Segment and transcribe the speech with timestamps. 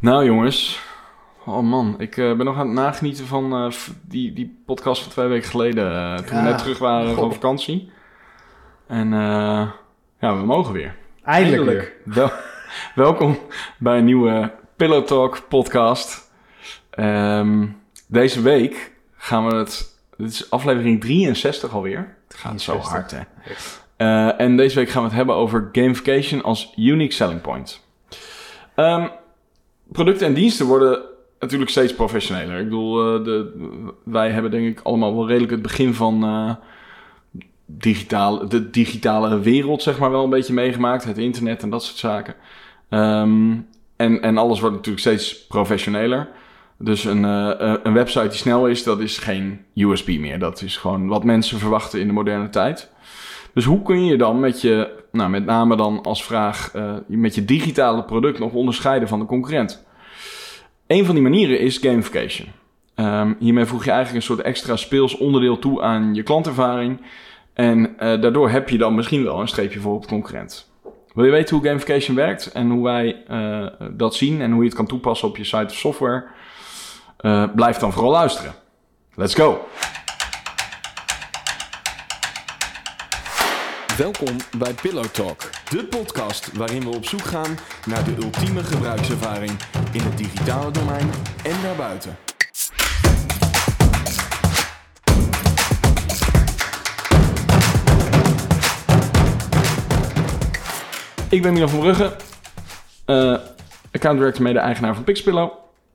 [0.00, 0.80] Nou jongens,
[1.46, 5.12] oh man, ik eh, ben nog aan het nagenieten van eh, die, die podcast van
[5.12, 5.92] twee weken geleden.
[5.92, 7.90] eh, toen Ja, we net terug waren van vakantie.
[8.86, 9.70] En eh,
[10.20, 10.96] ja, we mogen weer.
[11.24, 11.92] Eindelijk, weer.
[12.04, 12.30] Wel,
[13.04, 13.38] welkom
[13.78, 16.30] bij een nieuwe Pillow Talk podcast.
[16.90, 17.66] Ehm,
[18.08, 19.98] deze week gaan we het...
[20.16, 22.16] Dit is aflevering 63 alweer.
[22.28, 22.90] Het gaat zo 63.
[22.90, 23.54] hard, hè.
[23.96, 27.86] Eh, en deze week gaan we het hebben over gamification als unique selling point.
[28.74, 29.06] Ehm,
[29.92, 31.02] producten en diensten worden
[31.40, 32.58] natuurlijk steeds professioneler.
[32.58, 33.52] Ik bedoel, eh, de,
[34.04, 36.54] wij hebben denk ik allemaal wel redelijk het begin van eh,
[37.66, 41.04] digitaal, de digitale wereld zeg maar wel een beetje meegemaakt.
[41.04, 42.34] Het internet en dat soort zaken.
[42.88, 43.52] Ehm,
[43.96, 46.28] en, en alles wordt natuurlijk steeds professioneler.
[46.78, 50.38] Dus een, eh, een website die snel is, dat is geen USB meer.
[50.38, 52.90] Dat is gewoon wat mensen verwachten in de moderne tijd.
[53.54, 56.72] Dus hoe kun je dan met je, nou met name dan als vraag,
[57.06, 59.84] met je digitale product nog onderscheiden van de concurrent?
[60.90, 62.48] Een van die manieren is gamification.
[62.94, 67.00] Ehm, hiermee voeg je eigenlijk een soort extra speels onderdeel toe aan je klantervaring.
[67.54, 70.70] En eh, daardoor heb je dan misschien wel een streepje voor op de concurrent.
[71.14, 74.68] Wil je weten hoe gamification werkt en hoe wij eh, dat zien en hoe je
[74.68, 76.24] het kan toepassen op je site of software?
[77.16, 78.54] Eh, blijf dan vooral luisteren.
[79.14, 79.68] Let's go!
[84.00, 85.38] Welkom bij Pillow Talk,
[85.70, 87.56] de podcast waarin we op zoek gaan
[87.86, 89.50] naar de ultieme gebruikservaring
[89.92, 91.10] in het digitale domein
[91.44, 92.16] en daarbuiten.
[101.30, 102.16] Ik ben Milan van Brugge,
[103.04, 103.38] eh,
[103.92, 105.50] account director mede-eigenaar van Pixpillow.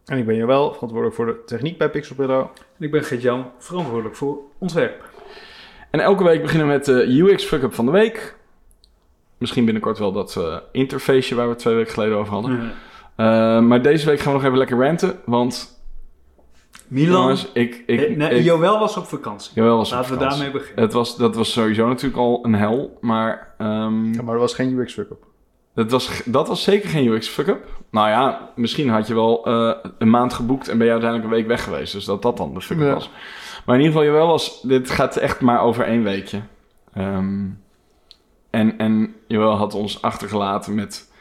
[0.05, 2.41] En ik ben Joël, verantwoordelijk voor de techniek bij Pixelpillow.
[2.77, 5.14] En ik ben Gert-Jan, verantwoordelijk voor ontwerp.
[5.95, 8.35] En elke week beginnen we met de UX fuck-up van de week.
[9.37, 12.59] Misschien binnenkort wel dat eh, interfaceje waar we twee weken geleden over hadden.
[12.59, 12.67] Eh,
[13.55, 15.79] Eh, maar deze week gaan we nog even lekker ranten, want
[16.87, 17.83] Milan, jongens, ik...
[17.85, 19.51] ik, eh, nee, ik Joël was op vakantie.
[19.55, 20.39] Jawel was op Laten we vakantie.
[20.43, 20.83] daarmee beginnen.
[20.83, 24.53] Het was, dat was sowieso natuurlijk al een hel, maar ehm, Ja, maar er was
[24.53, 25.23] geen UX fuck-up.
[25.75, 27.65] dat, was, dat was zeker geen UX fuck-up.
[27.91, 31.37] Nou ja, misschien had je wel eh, een maand geboekt en ben je uiteindelijk een
[31.37, 32.93] week weg geweest, dus dat dat dan de fuck-up Ja.
[32.93, 33.09] was.
[33.65, 36.41] Maar in ieder geval, Jawel was, dit gaat echt maar over één weekje.
[36.93, 37.45] Ehm,
[38.49, 41.11] en, en Jawel had ons achtergelaten met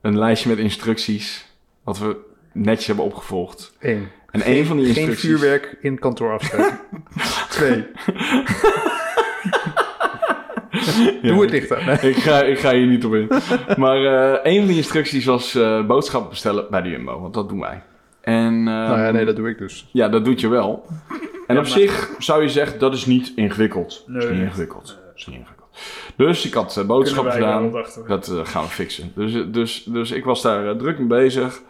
[0.00, 1.46] een lijstje met instructies,
[1.84, 2.16] wat we
[2.52, 3.76] netjes hebben opgevolgd.
[3.80, 4.08] Eén.
[4.30, 5.28] En één van die Geen instructies...
[5.28, 6.80] vuurwerk in kantoor afsteken.
[7.48, 7.86] Twee.
[11.22, 11.84] Ja, Doe het dichter.
[11.84, 12.12] Nee.
[12.12, 13.28] ik, ga, ik ga hier niet op in.
[13.76, 17.20] Maar eh, een van die instructies was eh, boodschappen bestellen bij de Jumbo.
[17.20, 17.82] Want dat doen wij.
[18.20, 19.88] En eh, Nou ja, nee, dat doe ik dus.
[19.92, 20.86] ja, dat doet je wel.
[21.46, 24.04] En Ja, op maar- zich zou je zeggen, dat is niet ingewikkeld.
[24.06, 24.32] Dat is Nee.
[24.32, 24.86] niet ingewikkeld.
[24.86, 25.68] Dat is niet ingewikkeld.
[26.16, 27.72] Dus ik had eh, boodschappen gedaan.
[28.06, 29.12] Dat eh, gaan we fixen.
[29.14, 31.60] Dus, dus, dus ik was daar eh, druk mee bezig.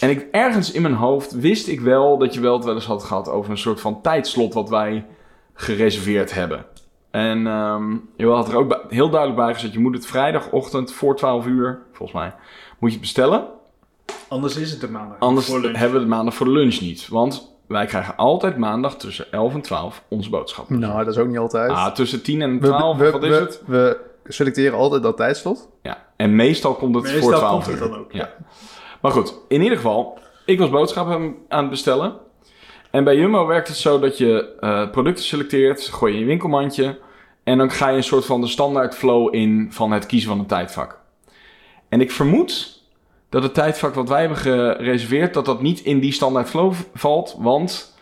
[0.00, 2.84] En ik, ergens in mijn hoofd wist ik wel dat je wel het wel eens
[2.86, 5.06] had gehad over een soort van tijdslot wat wij
[5.54, 6.64] gereserveerd hebben.
[7.10, 10.92] En ehm je had er ook bij- heel duidelijk bij gezet, je moet het vrijdagochtend
[10.92, 12.34] voor 12 uur, volgens mij,
[12.78, 13.44] moet je het bestellen.
[14.28, 15.18] Anders is het de maandag.
[15.18, 17.08] Anders hebben we het maandag voor de lunch niet.
[17.08, 20.78] Want wij krijgen altijd maandag tussen 11 en 12 onze boodschappen.
[20.78, 21.70] Nou, dat is ook niet altijd.
[21.70, 23.62] Ah, tussen 10 en we, 12, we, wat is we- het?
[23.66, 25.68] we selecteren altijd dat tijdslot.
[25.82, 27.90] Ja, en meestal komt het Meestal voor 12 komt het uur.
[27.90, 28.30] dan ook, Ja.
[29.00, 32.12] Maar goed, in ieder geval, ik was boodschappen aan het bestellen.
[32.90, 36.28] En bij Jumbo werkt het zo dat je eh, producten selecteert, gooi je in je
[36.30, 36.98] winkelmandje.
[37.44, 40.38] En dan ga je een soort van de standaard flow in van het kiezen van
[40.38, 40.98] een tijdvak.
[41.88, 42.81] En ik vermoed
[43.32, 47.36] dat het tijdvak wat wij hebben gereserveerd, dat dat niet in die standaard flow valt.
[47.38, 47.96] Want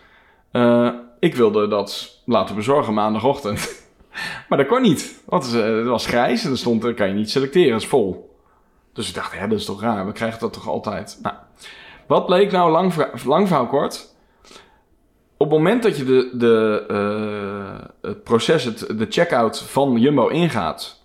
[0.50, 3.84] eh, ik wilde dat laten bezorgen maandagochtend.
[4.48, 5.22] maar dat kon niet.
[5.24, 7.88] Want het, eh, was grijs en er stond, dat kan je niet selecteren, het is
[7.88, 8.36] vol.
[8.92, 11.18] Dus ik dacht, ja, dat is toch raar, we krijgen dat toch altijd.
[11.22, 11.34] Nou,
[12.06, 12.92] wat bleek nou, lang,
[13.24, 14.14] lang verhaal kort.
[15.36, 20.28] Op het moment dat je de, de, eh, het proces, het, de checkout van Jumbo
[20.28, 21.04] ingaat,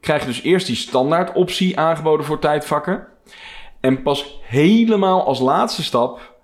[0.00, 3.12] krijg je dus eerst die standaard optie aangeboden voor tijdvakken.
[3.84, 6.34] En pas helemaal als laatste stap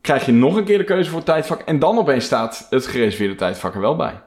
[0.00, 1.60] krijg je nog een keer de keuze voor het tijdvak.
[1.60, 4.20] En dan opeens staat het gereserveerde tijdvak er wel bij.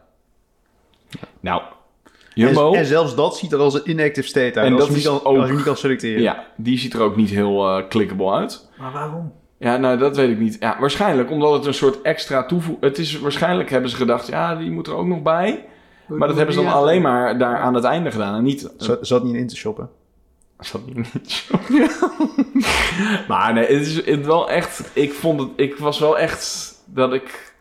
[1.39, 1.61] Nou,
[2.33, 2.71] Jumbo...
[2.73, 4.67] En, en zelfs dat ziet er als een inactive state uit.
[4.67, 6.21] En als, dat je niet is kan, ook- als je niet kan selecteren.
[6.21, 8.69] Ja, die ziet er ook niet heel eh clickable uit.
[8.77, 9.33] Maar waarom?
[9.57, 10.57] Ja, nou, dat weet ik niet.
[10.59, 12.83] Ja, waarschijnlijk omdat het een soort extra toevoeging...
[12.83, 15.65] Het is waarschijnlijk hebben ze gedacht, ja, die moet er ook nog bij.
[16.07, 18.69] Maar dat hebben ze dan alleen maar daar aan het einde gedaan en niet...
[18.77, 19.89] Zat, zat niet in te shoppen.
[20.59, 21.59] Zat niet in het show.
[23.27, 24.91] maar nee, het is het wel echt...
[24.93, 25.49] Ik vond het...
[25.55, 27.53] Ik was wel echt dat ik...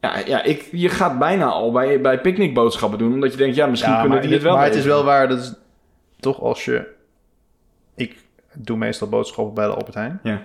[0.00, 3.12] Ja, ja ik, je gaat bijna al bij, bij picknickboodschappen doen.
[3.12, 5.28] Omdat je denkt, ja, misschien Ja, kunnen die het wel maar het is wel waar.
[5.28, 5.54] Dat is
[6.20, 6.86] toch als je...
[7.94, 8.16] Ik
[8.54, 10.20] doe meestal boodschappen bij de Albert Heijn.
[10.22, 10.42] Ja.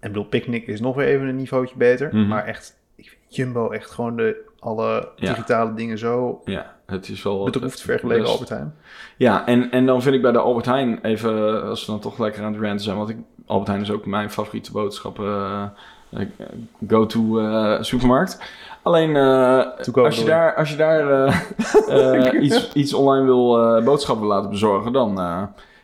[0.00, 2.08] En bedoel, Picnic is nog weer even een niveautje beter.
[2.12, 2.28] Mhm.
[2.28, 5.28] Maar echt, ik vind Jumbo echt gewoon de, alle Ja.
[5.28, 7.44] digitale dingen zo Ja, het is wel...
[7.44, 8.74] bedroefd vergeleken Albert Heijn.
[9.16, 12.18] Ja, en, en dan vind ik bij de Albert Heijn even, als we dan toch
[12.18, 13.16] lekker aan het ranten zijn, want ik,
[13.46, 16.26] Albert Heijn is ook mijn favoriete boodschappen eh, eh,
[16.88, 18.38] go-to eh, supermarkt.
[18.82, 21.34] Alleen als, je daar, als je daar
[22.42, 25.14] iets, iets online wil boodschappen laten bezorgen, dan,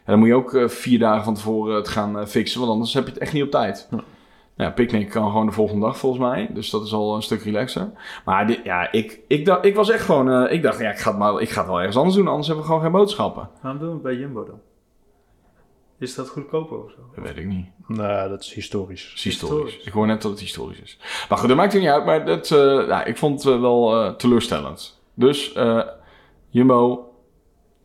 [0.04, 3.12] dan moet je ook vier dagen van tevoren het gaan fixen, want anders heb je
[3.12, 3.88] het echt niet op tijd.
[4.58, 6.48] Ja, picknick kan gewoon de volgende dag volgens mij.
[6.52, 7.90] Dus dat is al een stuk relaxer.
[8.24, 10.30] Maar dit, ja, ik, ik, dacht, ik was echt gewoon...
[10.30, 12.28] eh, ik dacht, ja, ik ga, het maar, ik ga het wel ergens anders doen.
[12.28, 13.48] Anders hebben we gewoon geen boodschappen.
[13.62, 14.60] Waarom doen we het bij Jumbo dan?
[15.98, 16.96] Is dat goedkoper of zo?
[17.14, 17.66] Dat weet ik niet.
[17.86, 19.12] Nou, dat is historisch.
[19.14, 19.58] Is historisch.
[19.62, 19.86] Historisch.
[19.86, 20.98] Ik hoor net dat het historisch is.
[21.28, 22.04] Maar goed, dat maakt het niet uit.
[22.04, 25.00] Maar dat, eh, ja, ik vond het eh, wel eh, teleurstellend.
[25.14, 25.80] Dus eh,
[26.48, 27.12] Jumbo,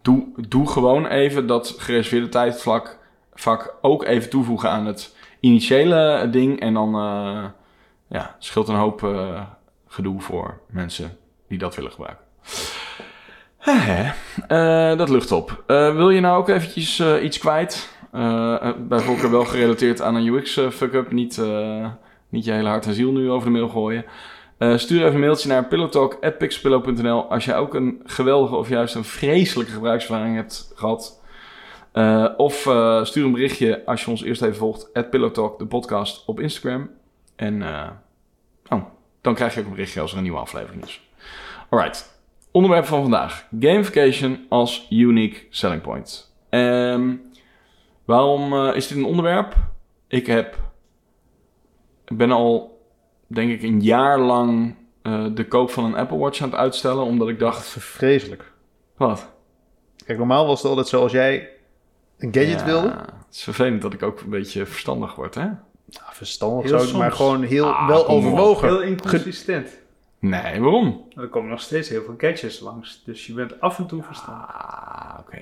[0.02, 3.00] doe, doe gewoon even dat gereserveerde tijdvak
[3.34, 6.60] vak ook even toevoegen aan het initiële ding.
[6.60, 7.46] En dan eh,
[8.08, 9.42] ja, scheelt een hoop eh,
[9.88, 11.18] gedoe voor mensen
[11.48, 12.26] die dat willen gebruiken.
[14.48, 15.64] Eh, dat lucht op.
[15.68, 17.98] Wil je nou ook eventjes iets kwijt?
[18.80, 21.12] Bij voorkeur wel gerelateerd aan een UX eh, fuck-up.
[21.12, 21.42] Niet,
[22.30, 24.06] niet je hele hart en ziel nu over de mail gooien.
[24.76, 29.72] Stuur even een mailtje naar pillowtalk.pixpillow.nl als jij ook een geweldige of juist een vreselijke
[29.72, 31.23] gebruikservaring hebt gehad.
[31.94, 34.94] Eh, of eh, stuur een berichtje als je ons eerst even volgt.
[34.94, 36.90] At Pillowtalk, de podcast op Instagram.
[37.36, 37.90] En eh,
[38.70, 38.84] oh,
[39.22, 41.02] dan krijg je ook een berichtje als er een nieuwe aflevering is.
[41.70, 42.22] Alright.
[42.52, 43.48] Onderwerp van vandaag.
[43.60, 46.36] Gamification als unique selling point.
[46.50, 47.16] Ehm,
[48.06, 49.56] waarom is dit een onderwerp?
[50.08, 50.58] Ik heb...
[52.06, 52.82] Ik ben al,
[53.28, 54.76] denk ik, een jaar lang
[55.34, 57.04] de koop van een Apple Watch aan het uitstellen.
[57.04, 57.76] Omdat ik Dat dacht...
[57.76, 58.54] is vreselijk.
[58.98, 59.34] Wat?
[60.06, 61.53] Kijk, normaal was het altijd zo als jij
[62.24, 62.88] een gadget Ja, wilde.
[62.88, 65.46] Het is vervelend dat ik ook een beetje verstandig word, hè?
[65.46, 65.58] Nou,
[66.12, 68.68] verstandig Heel zou ik, maar gewoon heel Ah, wel overwogen.
[68.68, 69.82] Heel inconsistent.
[70.20, 71.08] Nee, waarom?
[71.16, 73.02] Er komen nog steeds heel veel gadgets langs.
[73.06, 74.46] Dus je bent af en toe verstaan.
[74.48, 75.38] Ah, oké.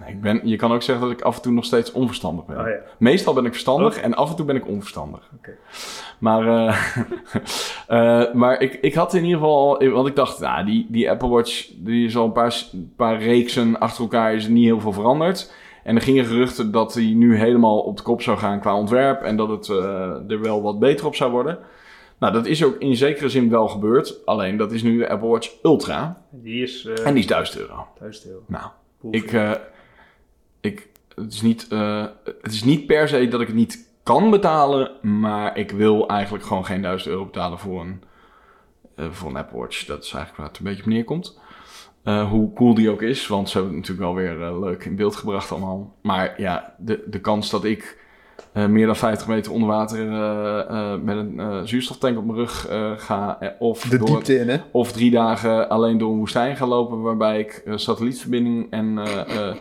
[0.00, 2.44] Nee, ik ben, je kan ook zeggen dat ik af en toe nog steeds onverstandig
[2.44, 2.60] ben.
[2.60, 2.76] Oh ja.
[2.98, 4.00] Meestal ben ik verstandig Oké.
[4.04, 5.30] en af en toe ben ik onverstandig.
[5.36, 5.56] Oké.
[6.18, 6.96] Maar, eh,
[8.26, 9.88] eh, maar ik, ik had in ieder geval...
[9.90, 11.68] Want ik dacht, nou, die, die Apple Watch...
[11.76, 12.62] Die is al een paar,
[12.96, 14.34] paar reeksen achter elkaar...
[14.34, 15.52] is er niet heel veel veranderd.
[15.84, 19.22] En er gingen geruchten dat hij nu helemaal op de kop zou gaan qua ontwerp...
[19.22, 21.58] en dat het eh, er wel wat beter op zou worden.
[22.18, 24.26] Nou, dat is ook in zekere zin wel gebeurd.
[24.26, 26.22] Alleen, dat is nu de Apple Watch Ultra.
[26.30, 27.86] Die is eh En die is 1000 euro.
[27.98, 28.42] 1000 euro.
[28.46, 28.70] Nou,
[29.10, 29.52] ik, eh,
[30.60, 31.66] ik, het, is niet,
[32.42, 36.44] het is niet per se dat ik het niet kan betalen, maar ik wil eigenlijk
[36.44, 38.02] gewoon geen 1000 euro betalen voor een,
[39.10, 39.84] voor een Apple Watch.
[39.84, 41.38] Dat is eigenlijk waar het een beetje op neerkomt.
[42.08, 44.84] Eh, hoe cool die ook is, want ze hebben het natuurlijk wel weer eh, leuk
[44.84, 45.94] in beeld gebracht allemaal.
[46.02, 48.06] Maar ja, de, de kans dat ik
[48.52, 50.06] eh, meer dan 50 meter onder water
[51.02, 54.56] met een zuurstoftank op mijn rug ga, of De door, diepte in, hè?
[54.70, 59.56] of drie dagen alleen door een woestijn gaan lopen, waarbij ik satellietverbinding en eh, eh,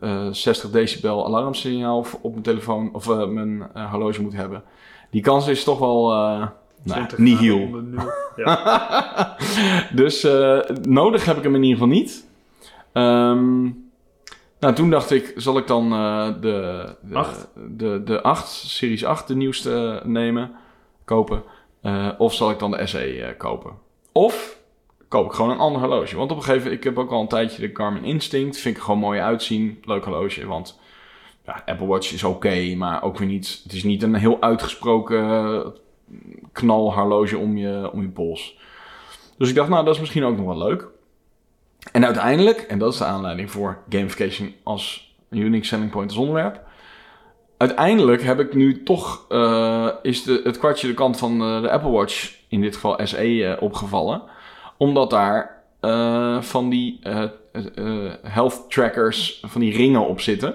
[0.00, 4.62] eh, 60 decibel alarmsignaal op mijn telefoon of mijn horloge moet hebben.
[5.10, 6.12] Die kans is toch wel
[6.82, 7.82] nou, 20 niet nul.
[8.36, 9.36] Ja.
[9.94, 12.26] dus eh, nodig heb ik hem in ieder geval niet.
[12.92, 13.62] Ehm,
[14.60, 17.48] nou, toen dacht ik, zal ik dan eh, de, de, Acht?
[17.68, 20.52] de, de 8, Series 8, de nieuwste nemen,
[21.04, 21.42] kopen.
[21.82, 23.72] Eh, of zal ik dan de SE eh, kopen?
[24.12, 24.58] Of
[25.08, 26.16] koop ik gewoon een ander horloge.
[26.16, 28.58] Want op een gegeven moment, ik heb ook al een tijdje de Garmin Instinct.
[28.58, 29.78] Vind ik gewoon mooi uitzien.
[29.84, 30.78] Leuk horloge, want
[31.44, 33.60] ja, Apple Watch is oké, maar ook weer niet...
[33.62, 35.66] Het is niet een heel uitgesproken eh,
[36.52, 38.58] knalhorloge om je, om je pols.
[39.38, 40.88] Dus ik dacht, nou, dat is misschien ook nog wel leuk.
[41.92, 46.68] En uiteindelijk, en dat is de aanleiding voor gamification als unique selling point als onderwerp.
[47.56, 51.70] Uiteindelijk heb ik nu toch, eh, is de, het kwartje de kant van eh, de
[51.70, 54.22] Apple Watch, in dit geval SE, eh, opgevallen.
[54.76, 55.58] Omdat daar
[56.40, 57.00] van die
[58.22, 60.54] health trackers, van die ringen op zitten.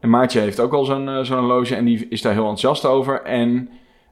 [0.00, 3.22] En Maartje heeft ook al zo'n zo'n horloge en die is daar heel enthousiast over.
[3.22, 3.68] En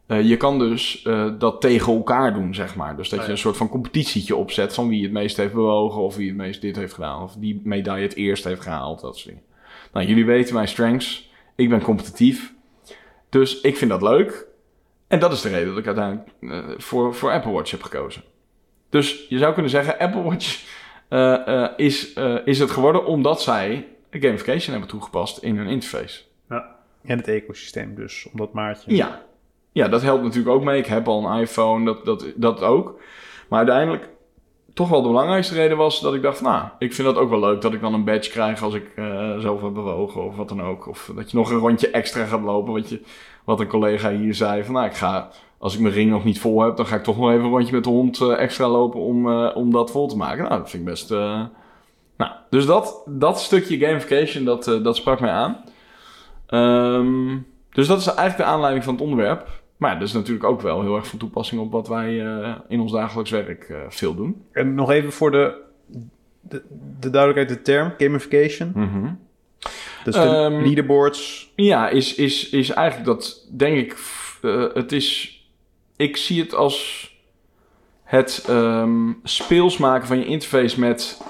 [0.08, 2.96] eh, je kan dus eh, dat tegen elkaar doen, zeg maar.
[2.96, 3.36] Dus dat Ah, je ja.
[3.36, 6.60] een soort van competitietje opzet van wie het meest heeft bewogen, of wie het meest
[6.60, 9.42] dit heeft gedaan, of die medaille het eerst heeft gehaald, dat soort dingen.
[9.92, 11.30] Nou, jullie weten mijn strengths.
[11.56, 12.54] Ik ben competitief.
[13.28, 14.46] Dus ik vind dat leuk.
[15.08, 18.22] En dat is de reden dat ik uiteindelijk eh, voor, voor Apple Watch heb gekozen.
[18.90, 20.64] Dus je zou kunnen zeggen, Apple Watch
[21.08, 26.20] eh, eh, is, eh, is het geworden omdat zij gamification hebben toegepast in hun interface.
[27.02, 28.94] En het ecosysteem dus, om dat maatje.
[28.94, 29.22] Ja.
[29.78, 30.78] Ja, dat helpt natuurlijk ook mee.
[30.78, 32.98] Ik heb al een iPhone, dat, dat, dat ook.
[33.48, 34.08] Maar uiteindelijk,
[34.74, 37.40] toch wel de belangrijkste reden was dat ik dacht, nou, ik vind dat ook wel
[37.40, 40.48] leuk dat ik dan een badge krijg als ik eh zoveel heb bewogen of wat
[40.48, 40.88] dan ook.
[40.88, 43.00] Of dat je nog een rondje extra gaat lopen, wat, je,
[43.44, 44.64] wat een collega hier zei.
[44.64, 47.02] Van nou, ik ga, als ik mijn ring nog niet vol heb, dan ga ik
[47.02, 49.90] toch nog even een rondje met de hond eh, extra lopen om, eh, om dat
[49.90, 50.44] vol te maken.
[50.44, 51.10] Nou, dat vind ik best...
[51.10, 55.56] nou, dus dat, dat stukje gamification, dat, dat sprak mij aan.
[56.46, 57.36] Ehm,
[57.70, 59.48] dus dat is eigenlijk de aanleiding van het onderwerp.
[59.78, 62.54] Maar ja, dat is natuurlijk ook wel heel erg van toepassing op wat wij eh,
[62.68, 64.44] in ons dagelijks werk eh, veel doen.
[64.52, 65.54] En nog even voor de,
[66.40, 66.62] de,
[67.00, 68.72] de duidelijkheid, de term gamification.
[68.74, 69.12] Mhm.
[70.04, 71.52] Dus de Ehm, leaderboards.
[71.56, 73.96] Ja, is, is, is eigenlijk dat, denk ik,
[74.42, 75.36] eh, het is...
[75.96, 77.08] Ik zie het als
[78.02, 81.22] het ehm, speels maken van je interface met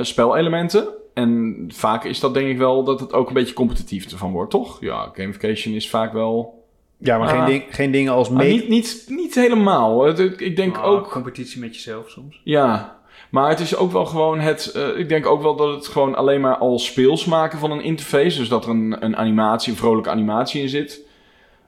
[0.00, 0.88] spelelementen.
[1.14, 4.50] En vaak is dat denk ik wel dat het ook een beetje competitief ervan wordt,
[4.50, 4.80] toch?
[4.80, 6.61] Ja, gamification is vaak wel...
[7.02, 7.34] Ja, maar ah.
[7.34, 8.52] geen, ding, geen dingen als Maar mee...
[8.52, 10.08] niet, niet, niet helemaal.
[10.18, 11.10] Ik denk Maar ook...
[11.10, 12.40] competitie met jezelf soms.
[12.44, 14.66] Ja, maar het is ook wel gewoon het.
[14.66, 17.82] eh, ik denk ook wel dat het gewoon alleen maar al speels maken van een
[17.82, 18.38] interface.
[18.38, 21.00] Dus dat er een, een animatie, een vrolijke animatie in zit.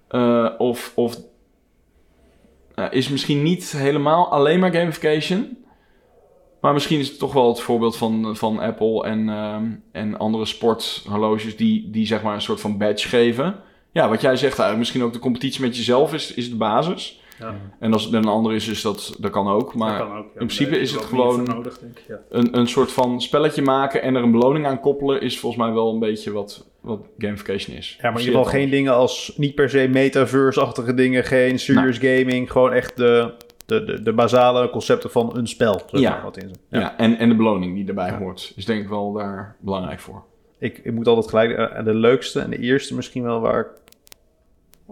[0.08, 1.16] eh, of of
[2.74, 5.56] eh, is misschien niet helemaal alleen maar gamification.
[6.60, 10.44] Maar misschien is het toch wel het voorbeeld van, van Apple en, ehm, en andere
[10.44, 13.56] sporthorloges die, die zeg maar een soort van badge geven.
[13.94, 17.20] Ja, wat jij zegt eigenlijk, misschien ook de competitie met jezelf is, is de basis.
[17.38, 19.74] Ja, En als het een ander is, is dat, dat kan ook.
[19.74, 20.24] Maar dat kan ook.
[20.24, 22.04] Ja, principe is het gewoon- nodig, denk ik.
[22.08, 22.20] Ja.
[22.30, 25.72] een, een soort van spelletje maken en er een beloning aan koppelen, is volgens mij
[25.72, 27.96] wel een beetje wat, wat gamification is.
[28.00, 29.32] Ja, maar in ieder geval geen dingen als...
[29.36, 31.24] Niet per se metaverse-achtige dingen.
[31.24, 32.50] Geen serious gaming.
[32.50, 33.32] Gewoon echt de,
[33.66, 35.80] de, de, de basale concepten van een spel.
[35.90, 36.20] Ja.
[36.22, 36.58] Wat in zit.
[36.68, 38.18] Ja, en, en de beloning die erbij Ja.
[38.18, 40.22] hoort, is denk ik wel daar belangrijk voor.
[40.58, 41.50] Ik, ik moet altijd gelijk...
[41.58, 43.66] eh, de leukste en de eerste misschien wel waar ik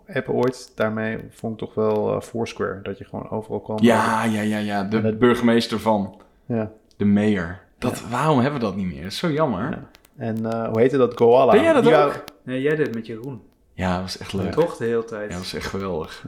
[0.05, 2.81] heb ooit daarmee vond ik toch wel eh, Foursquare.
[2.83, 3.79] Dat je gewoon overal kwam.
[3.81, 4.83] Ja, ja, ja, ja.
[4.85, 6.71] De burgemeester van ja.
[6.97, 7.59] de mayor.
[7.79, 9.03] Dat, Waarom hebben we dat niet meer?
[9.03, 9.61] Dat is zo jammer.
[9.61, 9.89] Ja, Ja.
[10.17, 11.15] En eh, hoe heette dat?
[11.15, 11.53] Koala.
[11.53, 12.25] Ben jij dat Die ook?
[12.45, 13.43] Nee, jij deed het met Jeroen.
[13.77, 14.53] dat was echt leuk.
[14.53, 15.23] Toch de hele tijd.
[15.23, 16.25] Ja, dat was echt geweldig.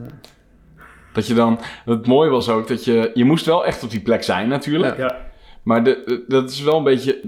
[1.12, 1.58] Dat je dan...
[1.84, 3.10] Het mooie was ook dat je...
[3.14, 4.96] Je moest wel echt op die plek zijn natuurlijk.
[4.96, 5.16] Ja,
[5.62, 7.20] Maar de, de- dat is wel een beetje.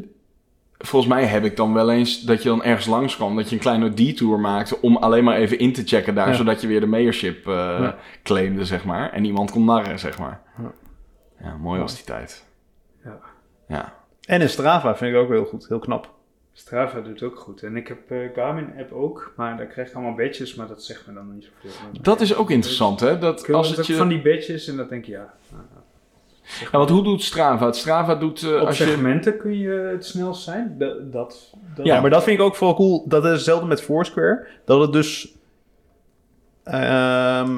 [0.86, 3.36] Volgens mij heb ik dan wel eens dat je dan ergens langs kwam.
[3.36, 6.28] Dat je een kleine detour maakte om alleen maar even in te checken daar.
[6.28, 6.34] Ja.
[6.34, 7.96] Zodat je weer de mayorship eh Ja.
[8.22, 9.12] claimde, zeg maar.
[9.12, 10.40] En iemand kon narren, zeg maar.
[10.58, 10.72] Ja.
[11.40, 12.44] Ja, mooi was die tijd.
[13.04, 13.18] Ja.
[13.68, 13.94] Ja.
[14.26, 15.68] En in Strava vind ik ook heel goed.
[15.68, 16.14] Heel knap.
[16.52, 17.62] Strava doet ook goed.
[17.62, 21.06] En ik heb eh, Garmin-app ook, maar daar krijg ik allemaal badges, maar dat zegt
[21.06, 22.00] me dan niet zoveel.
[22.02, 23.18] Dat is ook interessant, hè?
[23.18, 24.20] Dat als het ook van je...
[24.20, 25.34] die badges en dan denk ik, ja.
[26.60, 27.66] Ja, want hoe doet Strava?
[27.66, 28.42] Het Strava doet...
[28.42, 28.84] eh, Op als je...
[28.84, 30.74] segmenten kun je het snelst zijn.
[30.78, 33.04] Dat, dat, dat- Ja, maar dat vind ik ook vooral cool.
[33.08, 34.46] Dat is hetzelfde met Foursquare.
[34.64, 35.34] Dat het dus...
[36.64, 37.50] ehm,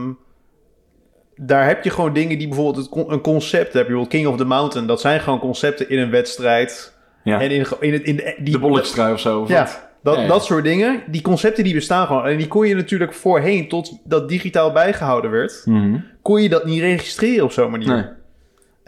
[1.36, 3.82] daar heb je gewoon dingen die bijvoorbeeld het een concept heb.
[3.86, 4.86] Je bijvoorbeeld King of the Mountain.
[4.86, 6.96] Dat zijn gewoon concepten in een wedstrijd.
[7.24, 9.40] Ja, En in, in, het, in de, die, de bolletstrui of zo.
[9.40, 9.88] of Ja, wat?
[10.02, 10.28] dat, Ja, ja.
[10.28, 11.02] dat soort dingen.
[11.06, 12.26] Die concepten die bestaan gewoon.
[12.26, 15.62] En die kon je natuurlijk voorheen, tot dat digitaal bijgehouden werd...
[15.64, 15.98] Mhm.
[16.22, 17.88] kon je dat niet registreren op zo'n manier.
[17.88, 18.04] Nee.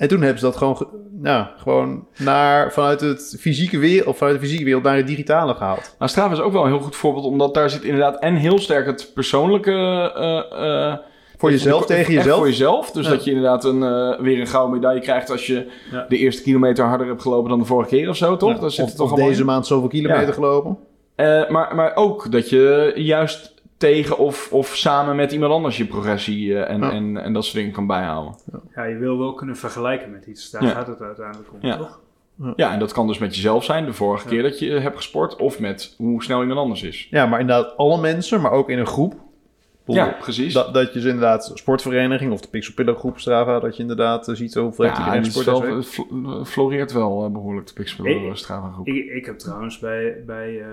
[0.00, 0.86] En toen hebben ze dat gewoon, ge-
[1.20, 5.54] nou, gewoon naar, vanuit, het fysieke wereld, of vanuit de fysieke wereld naar het digitale
[5.54, 5.94] gehaald.
[5.98, 8.58] Nou, Strava is ook wel een heel goed voorbeeld, omdat daar zit inderdaad en heel
[8.58, 9.70] sterk het persoonlijke...
[10.14, 10.98] eh, eh,
[11.36, 12.36] Voor jezelf, tegen jezelf.
[12.38, 12.90] voor jezelf.
[12.90, 13.10] Dus Ja.
[13.10, 16.06] dat je inderdaad een, eh, weer een gouden medaille krijgt als je Ja.
[16.08, 18.54] de eerste kilometer harder hebt gelopen dan de vorige keer of zo, toch?
[18.54, 19.46] Ja, Dat zit of, toch of allemaal deze in.
[19.46, 20.32] maand zoveel kilometer Ja.
[20.32, 20.78] gelopen.
[21.14, 25.86] Eh, maar, maar ook dat je juist tegen of, of samen met iemand anders je
[25.86, 26.90] progressie eh, en, Ja.
[26.90, 28.34] en, en dat soort dingen kan bijhouden.
[28.74, 30.50] Ja, je wil wel kunnen vergelijken met iets.
[30.50, 30.68] Daar Ja.
[30.70, 31.76] gaat het uiteindelijk om, Ja.
[31.76, 32.00] toch?
[32.56, 34.30] Ja, en dat kan dus met jezelf zijn, de vorige Ja.
[34.30, 37.06] keer dat je hebt gesport, of met hoe snel iemand anders is.
[37.10, 39.14] Ja, maar inderdaad alle mensen, maar ook in een groep.
[39.84, 40.52] Ja, precies.
[40.52, 44.34] Dat, dat je dus inderdaad sportvereniging of de Pixelpillow groep Strava, dat je inderdaad eh,
[44.34, 48.70] ziet hoeveel ja, iedereen gesport wel, fl- floreert wel eh, behoorlijk, de Pixel Ik- Strava
[48.70, 48.86] groep.
[48.86, 50.66] Ik, ik heb trouwens bij, bij, eh,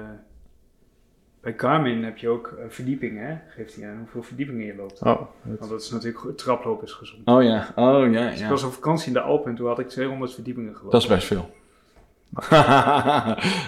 [1.48, 3.36] bij Garmin heb je ook eh, verdiepingen, hè?
[3.50, 5.01] Geeft hij aan hoeveel verdiepingen je loopt.
[5.01, 6.38] Oh, Want dat is natuurlijk.
[6.38, 7.22] Traplopen is gezond.
[7.25, 8.50] Oh ja, oh ja, Dus ik ja.
[8.50, 10.92] was op vakantie in de Alpen en toen had ik 200 verdiepingen gelopen.
[10.92, 11.50] Dat is best veel.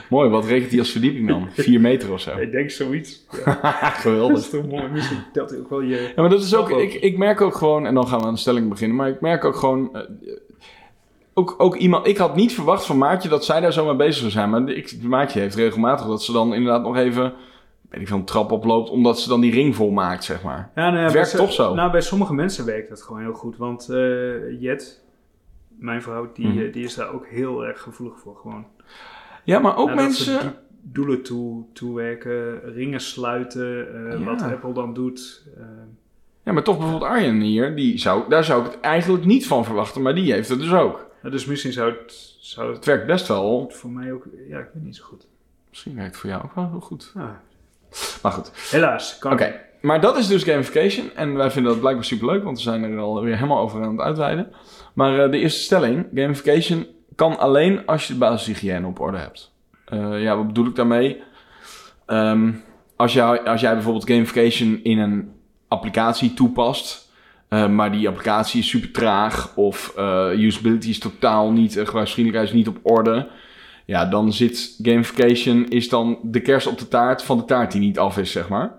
[0.15, 1.47] Mooi, wat rekent hij als verdieping dan?
[1.51, 2.37] 4 meter of zo.
[2.37, 3.25] Ik denk zoiets.
[3.45, 4.37] Ja, dat Geweldig.
[4.37, 4.87] is toch mooi.
[4.87, 6.11] Misschien telt hij ook wel je...
[6.15, 8.33] Ja, maar dat is ook, ik, ik merk ook gewoon, en dan gaan we aan
[8.33, 10.01] de stelling beginnen, maar ik merk ook gewoon, eh,
[11.33, 14.17] ook, ook iemand, ik had niet verwacht van Maartje dat zij daar zo mee bezig
[14.17, 17.33] zou zijn, maar ik, Maartje heeft regelmatig dat ze dan inderdaad nog even,
[17.89, 20.71] weet ik veel, een trap oploopt, omdat ze dan die ring vol maakt, zeg maar.
[20.75, 21.73] Ja, nou ja, werkt toch zo?
[21.73, 23.57] Nou, bij sommige mensen werkt dat gewoon heel goed.
[23.57, 25.03] Want eh, Jet,
[25.67, 26.57] mijn vrouw, die, Mhm.
[26.59, 28.35] eh, die is daar ook heel erg gevoelig voor.
[28.35, 28.65] Gewoon.
[29.43, 30.49] Ja, maar ook Ja, ze mensen, die
[30.81, 34.23] doelen toe, toewerken, ringen sluiten, eh, Ja.
[34.25, 35.47] wat Apple dan doet.
[36.43, 39.65] ja, maar toch bijvoorbeeld Arjen hier, die zou, daar zou ik het eigenlijk niet van
[39.65, 41.07] verwachten, maar die heeft het dus ook.
[41.23, 43.69] Ja, dus misschien zou het, zou het Het werkt best wel.
[43.73, 44.27] voor mij ook...
[44.47, 45.27] Ja, ik weet niet zo goed.
[45.69, 47.13] Misschien werkt het voor jou ook wel heel goed.
[47.15, 47.23] Ah,
[48.21, 48.51] Maar goed.
[48.71, 49.19] helaas.
[49.21, 51.11] Oké, maar dat is dus gamification.
[51.15, 54.01] En wij vinden dat blijkbaar superleuk, want we zijn er alweer helemaal over aan het
[54.01, 54.53] uitweiden.
[54.93, 59.53] Maar eh, de eerste stelling, gamification kan alleen als je de basishygiëne op orde hebt.
[59.85, 61.21] Eh, ja, wat bedoel ik daarmee?
[62.05, 62.51] Ehm,
[62.95, 65.31] als, jij, als jij bijvoorbeeld gamification in een
[65.67, 67.11] applicatie toepast,
[67.47, 69.93] eh, maar die applicatie is super traag of
[70.35, 73.27] usability is totaal niet, gebruiksvriendelijkheid is niet op orde,
[73.89, 77.81] ja, dan zit gamification is dan de kers op de taart van de taart die
[77.81, 78.77] niet af is, zeg maar.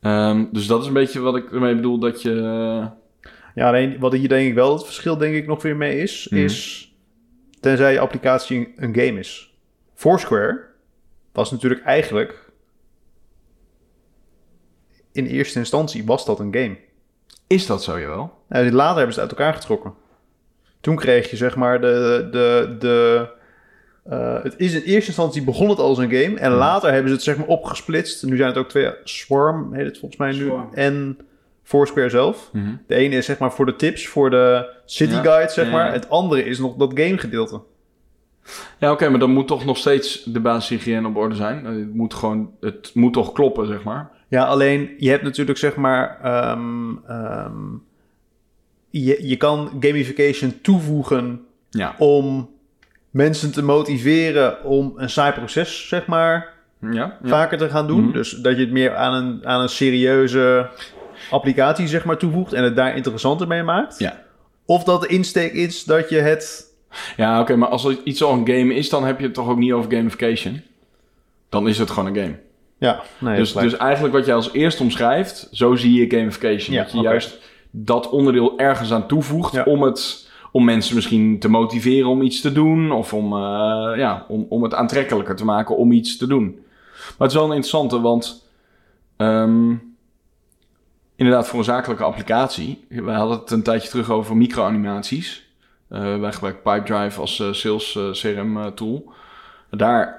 [0.00, 2.32] Ehm, dus dat is een beetje wat ik ermee bedoel dat je.
[3.54, 6.28] Ja, alleen wat hier denk ik wel het verschil denk ik nog weer mee is,
[6.30, 6.42] Mhm.
[6.44, 6.88] is
[7.60, 9.54] tenzij je applicatie een game is.
[9.94, 10.60] Foursquare
[11.32, 12.50] was natuurlijk eigenlijk
[15.12, 16.76] in eerste instantie was dat een game.
[17.46, 18.38] Is dat zo, jawel?
[18.48, 19.94] Nou, later hebben ze het uit elkaar getrokken.
[20.80, 22.28] Toen kreeg je zeg maar de...
[22.30, 23.38] de, de
[24.02, 26.38] eh, het is in eerste instantie begon het als een game.
[26.38, 28.22] En later hebben ze het zeg maar opgesplitst.
[28.24, 28.90] Nu zijn het ook twee...
[29.04, 30.44] Swarm heet het volgens mij nu.
[30.44, 30.68] Swarm.
[30.74, 31.18] En
[31.62, 32.50] Foursquare zelf.
[32.86, 35.20] De ene is zeg maar voor de tips, voor de city Ja.
[35.22, 35.86] guide zeg Ja, maar.
[35.86, 35.92] ja.
[35.92, 37.60] Het andere is nog dat game gedeelte.
[38.78, 41.66] Ja, oké, maar dan moet toch nog steeds de basishygiëne op orde zijn.
[41.66, 44.10] Eh, Het moet gewoon, het moet toch kloppen, zeg maar.
[44.28, 46.18] Ja, alleen je hebt natuurlijk zeg maar...
[46.22, 47.58] ehm, ehm,
[48.90, 51.40] je, je kan gamification toevoegen
[51.70, 51.94] Ja.
[51.98, 52.50] om
[53.10, 56.48] mensen te motiveren om een saai proces, zeg maar,
[56.80, 56.90] Ja.
[56.92, 57.18] ja.
[57.24, 58.02] vaker te gaan doen.
[58.04, 58.12] Mhm.
[58.12, 60.68] Dus dat je het meer aan een, aan een serieuze
[61.30, 63.98] applicatie, zeg maar, toevoegt en het daar interessanter mee maakt.
[63.98, 64.22] Ja.
[64.64, 66.64] Of dat de insteek is dat je het...
[67.16, 69.48] Ja, oké, maar als er iets al een game is, dan heb je het toch
[69.48, 70.62] ook niet over gamification?
[71.48, 72.38] Dan is het gewoon een game.
[72.78, 76.74] Ja, nee, dus, dus eigenlijk wat jij als eerste omschrijft, zo zie je gamification.
[76.76, 77.38] Ja, dat je juist
[77.70, 79.62] dat onderdeel ergens aan toevoegt Ja.
[79.62, 82.92] om, het, om mensen misschien te motiveren om iets te doen.
[82.92, 86.44] Of om, eh, ja, om, om het aantrekkelijker te maken om iets te doen.
[86.94, 88.48] Maar het is wel een interessante, want
[89.16, 89.74] ehm,
[91.16, 92.84] inderdaad voor een zakelijke applicatie.
[92.88, 95.48] We hadden het een tijdje terug over micro-animaties.
[95.88, 99.12] Eh, wij gebruiken Pipedrive als eh, sales CRM tool.
[99.70, 100.18] Daar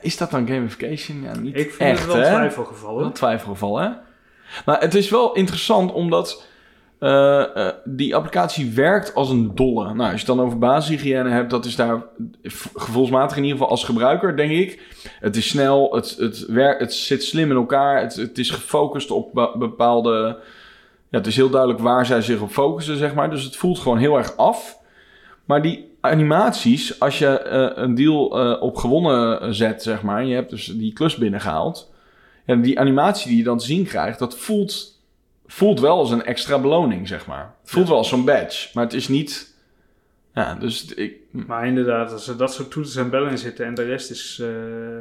[0.00, 1.22] is dat dan gamification?
[1.22, 2.28] Ja, niet Ik vind echt, het wel hè?
[2.28, 3.00] twijfelgevallen.
[3.00, 3.88] Wel twijfelgeval, hè?
[4.64, 6.46] Maar het is wel interessant omdat
[7.04, 9.84] eh, eh, die applicatie werkt als een dolle.
[9.84, 12.02] Nou, als je het dan over basishygiëne hebt, dat is daar
[12.74, 14.80] gevoelsmatig in ieder geval als gebruiker, denk ik.
[15.20, 19.10] Het is snel, het, het, werkt, het zit slim in elkaar, het, het is gefocust
[19.10, 20.38] op be- bepaalde...
[21.08, 23.30] Ja, het is heel duidelijk waar zij zich op focussen, zeg maar.
[23.30, 24.78] Dus het voelt gewoon heel erg af.
[25.44, 28.24] Maar die animaties, als je eh, een deal
[28.60, 30.20] op gewonnen zet, zeg maar...
[30.20, 31.92] en je hebt dus die klus binnengehaald...
[32.46, 34.93] Ja, die animatie die je dan te zien krijgt, dat voelt,
[35.54, 37.54] voelt wel als een extra beloning, zeg maar.
[37.60, 39.54] Het voelt wel als zo'n badge, maar het is niet...
[40.32, 41.16] Ja, dus ik...
[41.30, 44.38] Maar inderdaad, als er dat soort toeters en bellen in zitten en de rest is
[44.42, 44.48] eh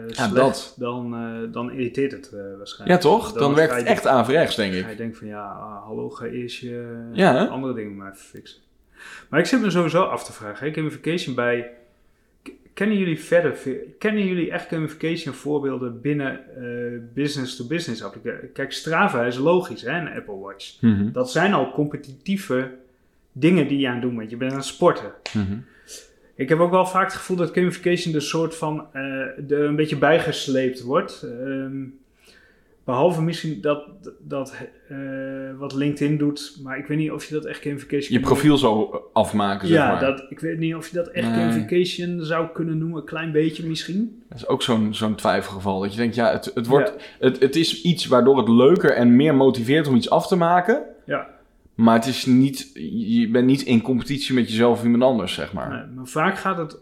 [0.07, 0.73] slecht, dat.
[0.77, 3.03] Dan, eh, dan irriteert het eh, waarschijnlijk.
[3.03, 3.31] Ja, toch?
[3.31, 4.89] Dan, werkt het echt averechts, denk ik.
[4.89, 8.61] je denken van ja, ah, hallo, ga eerst je Ja, andere dingen maar fixen.
[9.29, 11.71] Maar ik zit me sowieso af te vragen, hè, gamification bij...
[12.73, 18.49] Kennen jullie verder, ve- kennen jullie echt gamification voorbeelden binnen eh, business-to-business applicaties?
[18.53, 20.81] Kijk, Strava is logisch, hè, een Apple Watch.
[20.81, 22.71] Mhm, Dat zijn al competitieve
[23.31, 24.29] dingen die je aan het doen bent.
[24.29, 25.11] Je bent aan het sporten.
[25.33, 25.57] mhm.
[26.35, 29.01] Ik heb ook wel vaak het gevoel dat gamification er soort van eh,
[29.51, 31.21] er een beetje bijgesleept wordt.
[31.23, 31.81] Ehm,
[32.83, 33.83] behalve misschien dat,
[34.19, 34.55] dat
[34.87, 34.97] eh,
[35.57, 39.01] wat LinkedIn doet, maar ik weet niet of je dat echt gamification Je profiel zo
[39.13, 39.99] afmaken, zeg Ja, maar.
[39.99, 41.35] dat, ik weet niet of je dat echt Nee.
[41.51, 42.97] gamification zou kunnen noemen.
[42.99, 44.23] Een klein beetje misschien.
[44.29, 45.79] Dat is ook zo'n zo'n twijfelgeval.
[45.79, 49.15] Dat je denkt, ja, het, het, wordt, het, het is iets waardoor het leuker en
[49.15, 50.81] meer motiveert om iets af te maken.
[51.05, 51.27] Ja.
[51.75, 52.71] Maar het is niet,
[53.07, 55.69] je bent niet in competitie met jezelf of iemand anders, zeg maar.
[55.69, 56.77] Nee, maar vaak gaat het,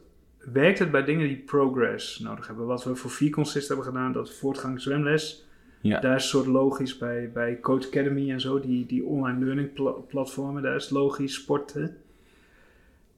[0.54, 2.66] werkt het bij dingen die progress nodig hebben.
[2.66, 5.46] Wat we voor V-Consist hebben gedaan, dat voortgang zwemles.
[5.82, 6.00] Ja.
[6.00, 9.92] Daar is soort logisch bij, bij Coach Academy en zo, die, die online learning pla-
[9.92, 11.98] platformen, daar is het logisch, sporten.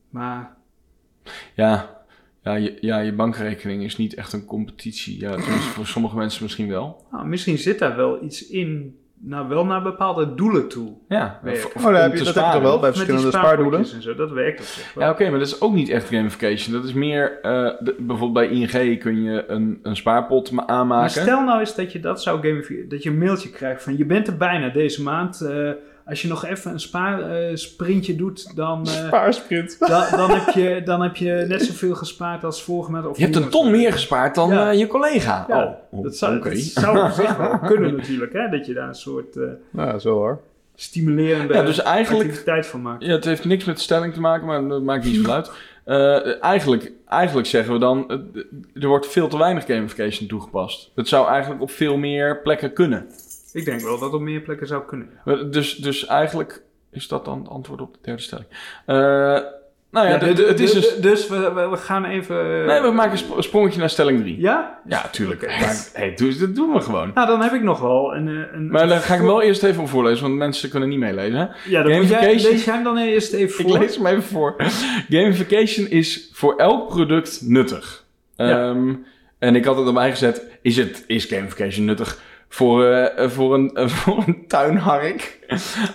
[0.09, 0.55] Maar
[1.55, 2.01] Ja,
[2.43, 5.19] ja, je, ja, je bankrekening is niet echt een competitie.
[5.19, 7.05] Ja, voor sommige mensen misschien wel.
[7.11, 10.93] nou, misschien zit daar wel iets in, nou wel naar bepaalde doelen toe.
[11.07, 12.51] Ja, of- of Oh, daar heb je, dat heb je sparen.
[12.53, 13.79] toch wel bij Met die verschillende spaardoelen?
[13.79, 15.03] en zo, dat werkt op zich wel.
[15.03, 16.73] Ja, oké, maar dat is ook niet echt gamification.
[16.75, 20.75] Dat is meer, eh, de- bijvoorbeeld bij ING kun je een, een spaarpot ma- Maar
[20.75, 21.09] aanmaken.
[21.09, 24.05] stel nou eens dat je dat zou gamifieren, dat je een mailtje krijgt van je
[24.05, 25.41] bent er bijna deze maand.
[25.41, 25.69] eh,
[26.05, 29.75] als je nog even een spaarsprintje doet, dan, eh, Spaarsprint.
[29.89, 33.05] dan, dan, heb je, dan heb je net zoveel gespaard als vorige maand.
[33.05, 34.71] Of Je hebt een ton meer gespaard dan Ja.
[34.71, 35.45] eh, je collega.
[35.47, 36.49] Ja, oh, dat zou, oké.
[36.49, 38.49] dat zou op zich wel kunnen natuurlijk, hè?
[38.49, 39.35] dat je daar een soort...
[39.35, 40.39] eh, Nou, zo hoor.
[40.75, 43.07] stimulerende Ja, dus eigenlijk- activiteit van maken.
[43.07, 45.51] Ja, het heeft niks met stelling te maken, maar dat maakt niet zoveel uit.
[45.83, 50.91] Eh, eigenlijk, eigenlijk zeggen we dan, eh, er wordt veel te weinig gamification toegepast.
[50.95, 53.07] Het zou eigenlijk op veel meer plekken kunnen.
[53.53, 55.09] Ik denk wel dat het op meer plekken zou kunnen.
[55.25, 56.61] Eh, Dus, dus eigenlijk
[56.91, 58.47] is dat dan het antwoord op de derde stelling.
[58.85, 58.95] Eh,
[59.91, 60.95] nou ja, Ja, de- de- het is dus...
[60.95, 62.65] dus we, we, gaan even...
[62.65, 64.39] Nee, we maken een sp- sprongetje naar stelling 3.
[64.39, 64.79] Ja?
[64.87, 65.41] Ja, tuurlijk.
[65.47, 67.11] Maar, hey, doe, dat doen we gewoon.
[67.13, 68.27] Nou, dan heb ik nog wel een...
[68.27, 70.99] eh, een Maar dan ga ik hem wel eerst even voorlezen, want mensen kunnen niet
[70.99, 71.35] meelezen.
[71.39, 71.45] Hè?
[71.69, 73.79] Ja, dan moet jij, Gamification- lees jij hem dan eerst even Ik voor.
[73.79, 74.55] lees hem even voor.
[75.09, 78.05] Gamification is voor elk product nuttig.
[78.35, 78.69] Ja.
[78.69, 78.93] Ehm,
[79.39, 82.21] en ik had het erbij gezet, is, het, is gamification nuttig
[82.53, 85.39] voor, eh, voor, een, eh, voor een tuinhark?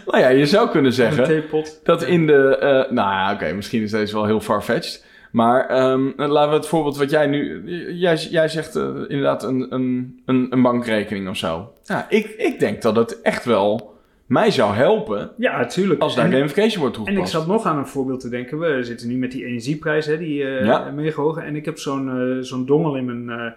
[0.07, 1.45] nou ja, je zou kunnen zeggen
[1.83, 2.57] dat in de...
[2.57, 5.07] eh, nou ja, oké, misschien is deze wel heel farfetched.
[5.33, 7.63] Maar ehm, laten we het voorbeeld wat jij nu...
[7.95, 8.75] Jij, jij zegt
[9.09, 11.73] inderdaad een, een, een, een bankrekening of zo.
[11.85, 13.95] Ja, ik, ik denk dat het echt wel
[14.27, 16.01] mij zou helpen Ja, natuurlijk.
[16.01, 17.33] als daar En- gamification wordt En toegepast.
[17.35, 18.59] ik zat nog aan een voorbeeld te denken.
[18.59, 20.91] We zitten nu met die energieprijs, hè, die eh Ja.
[20.95, 21.39] mega hoog.
[21.39, 23.55] En ik heb zo'n zo'n dongel in mijn,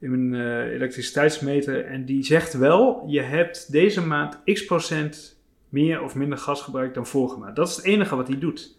[0.00, 1.84] in mijn eh, elektriciteitsmeter.
[1.84, 6.94] En die zegt wel, je hebt deze maand x procent meer of minder gas gebruikt
[6.94, 7.56] dan vorige maand.
[7.56, 8.78] Dat is het enige wat hij doet.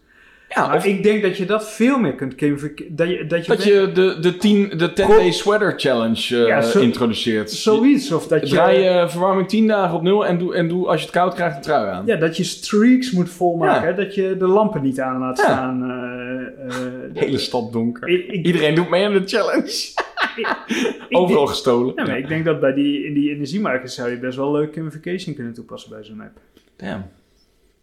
[0.56, 2.96] Ja, maar of ik denk dat je dat veel meer kunt gamificeren.
[2.96, 6.48] Dat je, dat je, dat je de, de, 10, de 10 day sweater challenge eh,
[6.48, 7.52] Ja, zo- introduceert.
[7.52, 8.12] zoiets.
[8.12, 11.00] Of dat je, Draai je verwarming 10 dagen op nul en doe, en doe als
[11.00, 12.06] je het koud krijgt een trui aan.
[12.06, 13.82] ja, dat je streaks moet volmaken.
[13.82, 13.96] Ja.
[13.96, 15.44] hè, Dat je de lampen niet aan laat Ja.
[15.44, 15.84] staan.
[15.84, 18.08] eh, eh, De hele stad donker.
[18.08, 19.72] ik, ik, Iedereen doet mee aan de challenge.
[21.10, 21.94] Overal gestolen.
[21.96, 24.74] Ja, maar ik denk dat bij die, in die energiemarkten zou je best wel leuk
[24.74, 26.38] gamification kunnen toepassen bij zo'n app.
[26.76, 27.06] Damn.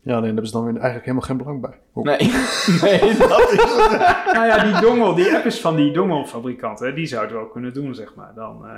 [0.03, 1.79] Ja, alleen daar hebben ze dan weer eigenlijk helemaal geen belang bij.
[1.93, 2.19] Hoe- Nee.
[2.83, 4.01] nee, dat is het.
[4.37, 7.47] nou ja, die dongel, die app is van die dongelfabrikant, hè, die zou het wel
[7.47, 8.33] kunnen doen, zeg maar.
[8.35, 8.71] Dan, eh,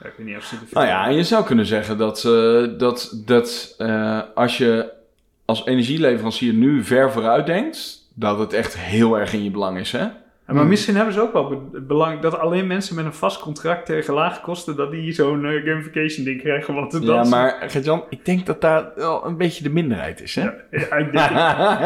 [0.00, 2.24] ja, ik weet niet of ze de Nou ja, en je zou kunnen zeggen dat,
[2.24, 4.92] eh, dat, dat eh, als je
[5.44, 9.92] als energieleverancier nu ver vooruit denkt, dat het echt heel erg in je belang is,
[9.92, 10.06] hè?
[10.46, 13.86] Maar misschien hebben ze ook wel be- belang dat alleen mensen met een vast contract
[13.86, 16.74] tegen lage kosten, dat die zo'n eh, gamification ding krijgen.
[16.74, 20.34] Want dat Ja, maar Gert-Jan, ik denk dat daar wel een beetje de minderheid is,
[20.34, 20.42] hè?
[20.42, 21.30] Ja, ja, ik, denk,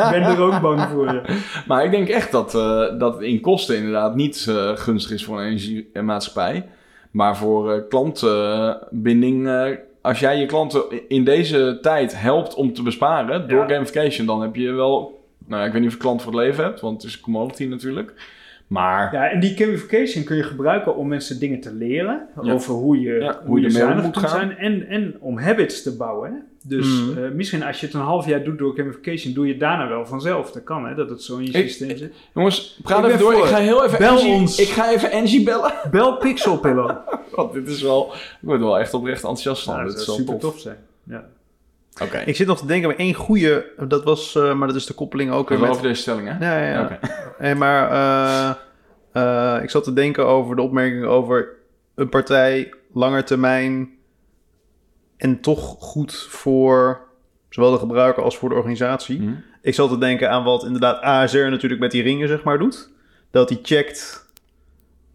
[0.05, 1.07] ik ben er ook bang voor.
[1.12, 1.23] ja.
[1.69, 5.40] Maar ik denk echt dat, eh, dat in kosten inderdaad niet eh, gunstig is voor
[5.40, 6.66] een energiemaatschappij.
[7.11, 9.49] Maar voor klantbinding,
[10.03, 14.57] als jij je klanten in deze tijd helpt om te besparen door gamification, dan heb
[14.57, 17.11] je wel, nou ik weet niet of je klant voor het leven hebt, want het
[17.11, 18.12] is commodity natuurlijk.
[18.66, 22.52] Maar Ja, en die gamification kun je gebruiken om mensen dingen te leren Ja.
[22.52, 24.29] over hoe je, Ja, hoe je moet gaan.
[24.29, 26.31] zijn en, en om habits te bouwen.
[26.33, 26.37] Hè?
[26.68, 27.24] Dus Mhm.
[27.24, 29.88] eh, misschien als je het een half jaar doet door gamification, doe je het daarna
[29.88, 30.50] wel vanzelf.
[30.52, 32.12] Dat kan, hè, dat het zo in je Ik- systeem zit.
[32.35, 33.33] jongens, praat even door.
[33.35, 34.61] Ik ga heel even Bel Angie, ons.
[34.61, 35.72] Ik ga even Angie bellen.
[35.90, 36.90] Bel Pixel Pillow.
[37.35, 39.74] Want dit is wel, ik word wel echt oprecht enthousiast van.
[39.74, 40.52] Nou, dat is zou super tof.
[40.52, 40.76] tof zijn.
[41.05, 41.24] Ja.
[42.02, 44.87] Oké, Ik zit nog te denken bij één goede, dat was, eh, maar dat is
[44.87, 45.70] de koppeling ook wel met...
[45.70, 46.46] over deze stelling, hè?
[46.46, 46.98] Ja, ja,
[47.40, 47.54] ja.
[47.54, 48.54] Maar eh,
[49.56, 51.48] eh, ik zat te denken over de opmerking over
[51.94, 53.90] een partij langer termijn
[55.16, 57.00] en toch goed voor
[57.50, 59.18] zowel de gebruiker als voor de organisatie.
[59.18, 59.32] Hm.
[59.62, 62.90] Ik zat te denken aan wat inderdaad ASR natuurlijk met die ringen zeg maar doet.
[63.30, 64.26] Dat die checkt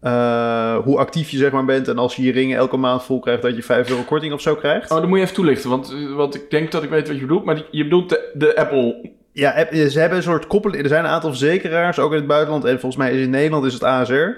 [0.02, 3.18] eh, hoe actief je zeg maar bent en als je je ringen elke maand vol
[3.20, 4.90] krijgt dat je 5 euro korting of zo krijgt.
[4.90, 7.22] Oh, dan moet je even toelichten, want, want ik denk dat ik weet wat je
[7.22, 7.44] bedoelt.
[7.44, 9.10] Maar die- je bedoelt de, de Apple...
[9.32, 10.82] Ja, ze hebben een soort koppeling.
[10.82, 12.64] Er zijn een aantal verzekeraars, ook in het buitenland.
[12.64, 14.28] En volgens mij is in Nederland is het ASR.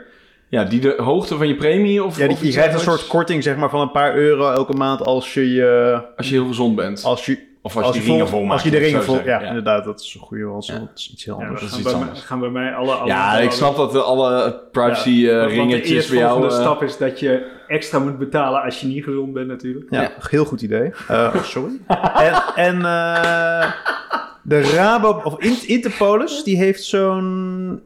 [0.48, 2.18] Ja, die de hoogte van je premie of...
[2.18, 4.72] Ja, die, of je krijgt een soort korting zeg maar, van een paar euro elke
[4.72, 6.00] maand als je je...
[6.16, 7.04] Als je heel gezond bent.
[7.04, 8.52] Als je, of als, als je die ringen vol, maakt.
[8.52, 9.20] als je de ringen vol...
[9.24, 10.78] Ja, inderdaad, dat is een goede want Ja.
[10.78, 11.60] dat is iets heel Ja, anders.
[11.60, 12.26] dan is gaan, iets bij mij, anders.
[12.26, 12.92] gaan bij mij alle...
[12.92, 16.42] alle Ja, alle- ik snap dat de, alle privacy Ja, eh, ringetjes de voor jou...
[16.42, 19.86] eerstvolgende eh, stap is dat je extra moet betalen als je niet gezond bent natuurlijk.
[19.90, 20.10] Ja, Ja.
[20.28, 20.92] heel goed idee.
[21.08, 21.72] Eh, sorry.
[22.28, 23.72] en en eh,
[24.42, 25.20] de Rabo...
[25.24, 27.80] Of Int- Interpolis, die heeft zo'n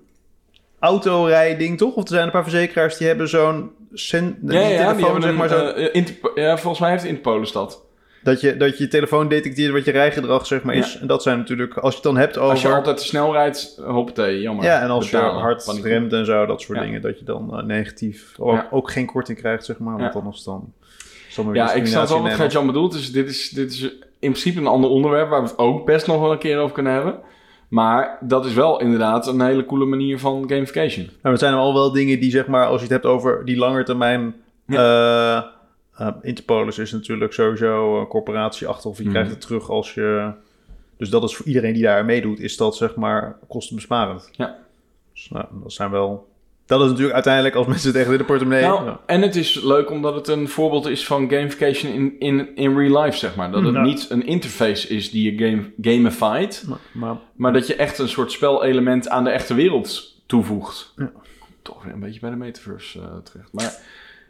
[0.78, 1.94] autorijding, toch?
[1.94, 3.70] Of er zijn een paar verzekeraars die hebben zo'n...
[3.92, 7.04] Sen, ja, ja, die telefoon, hebben zeg een, maar, zo, eh, ja, volgens mij heeft
[7.04, 7.86] Interpolis dat.
[8.22, 10.98] Dat, je, dat je telefoon detecteert wat je rijgedrag zeg maar, is.
[10.98, 11.74] En dat zijn natuurlijk...
[11.76, 12.50] Als je het dan hebt over...
[12.50, 14.64] Als je altijd te snel rijdt, hoppatee, jammer.
[14.64, 15.84] Ja, en als je hard paniek.
[15.84, 16.84] remt en zo, dat soort Ja.
[16.84, 18.68] dingen, dat je dan eh, negatief ook, Ja.
[18.70, 19.98] ook geen korting krijgt, zeg maar.
[19.98, 20.72] Want anders dan...
[21.52, 22.92] Ja, ik snap wel wat Gert-Jan bedoelt.
[22.92, 26.06] Dus dit is, dit is in principe een ander onderwerp waar we het ook best
[26.06, 27.18] nog wel een keer over kunnen hebben.
[27.68, 31.10] Maar dat is wel inderdaad een hele coole manier van gamification.
[31.22, 33.56] Maar het zijn al wel dingen die, zeg maar, als je het hebt over die
[33.56, 34.34] langetermijn...
[34.66, 35.42] eh
[35.98, 39.12] eh, Interpolis is natuurlijk sowieso een corporatieachtig, of je Mhm.
[39.12, 40.30] krijgt het terug als je...
[40.96, 44.28] Dus dat is voor iedereen die daar meedoet, is dat, zeg maar, kostenbesparend.
[44.32, 44.58] Ja.
[45.12, 46.28] Dus nou, dat zijn wel
[46.66, 48.62] Dat is natuurlijk uiteindelijk als mensen het echt in de portemonnee...
[48.62, 49.00] Nou, Ja.
[49.06, 53.02] en het is leuk omdat het een voorbeeld is van gamification in, in, in real
[53.02, 53.50] life, zeg maar.
[53.50, 57.74] Dat het niet een interface is die je game, gamified, Maar, maar maar dat je
[57.74, 60.92] echt een soort spelelement aan de echte wereld toevoegt.
[60.96, 61.12] Ja.
[61.62, 63.52] Toch weer een beetje bij de metaverse eh, terecht.
[63.52, 63.74] Maar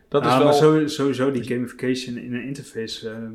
[0.09, 0.73] dat Ja, is wel...
[0.73, 3.33] maar sowieso die gamification in een interface ehm,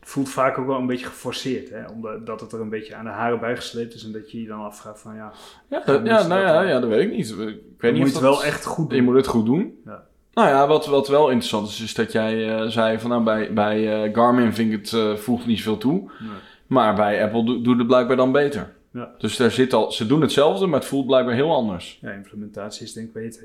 [0.00, 1.70] voelt vaak ook wel een beetje geforceerd.
[1.70, 1.86] Hè?
[1.86, 4.46] Omdat dat het er een beetje aan de haren bijgesleept is en dat je je
[4.46, 5.32] dan afvraagt van ja,
[5.68, 7.30] Ja, dat, ja, nou ja, ja, dat weet ik niet.
[7.30, 9.04] Ik weet je niet moet of het wel echt goed Je doen.
[9.04, 9.80] moet het goed doen.
[9.84, 10.02] Ja.
[10.34, 13.52] Nou ja, wat, wat wel interessant is, is dat jij eh, zei van nou, bij,
[13.52, 16.10] bij eh, Garmin vind ik het eh, voegt niet zoveel toe.
[16.20, 16.30] Nee.
[16.66, 18.74] Maar bij Apple do- doet het blijkbaar dan beter.
[18.92, 19.10] Ja.
[19.18, 21.98] Dus daar zit al, ze doen hetzelfde, maar het voelt blijkbaar heel anders.
[22.02, 23.44] Ja, implementatie is denk ik beter.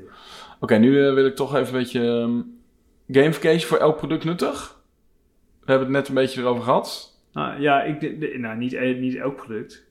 [0.60, 2.43] Oké, nu eh, wil ik toch even een beetje
[3.12, 4.79] gamification voor elk product nuttig.
[5.65, 7.19] We hebben het net een beetje erover gehad.
[7.34, 9.84] Nou ja, ik, de- de- nou, niet, eh, niet elk product.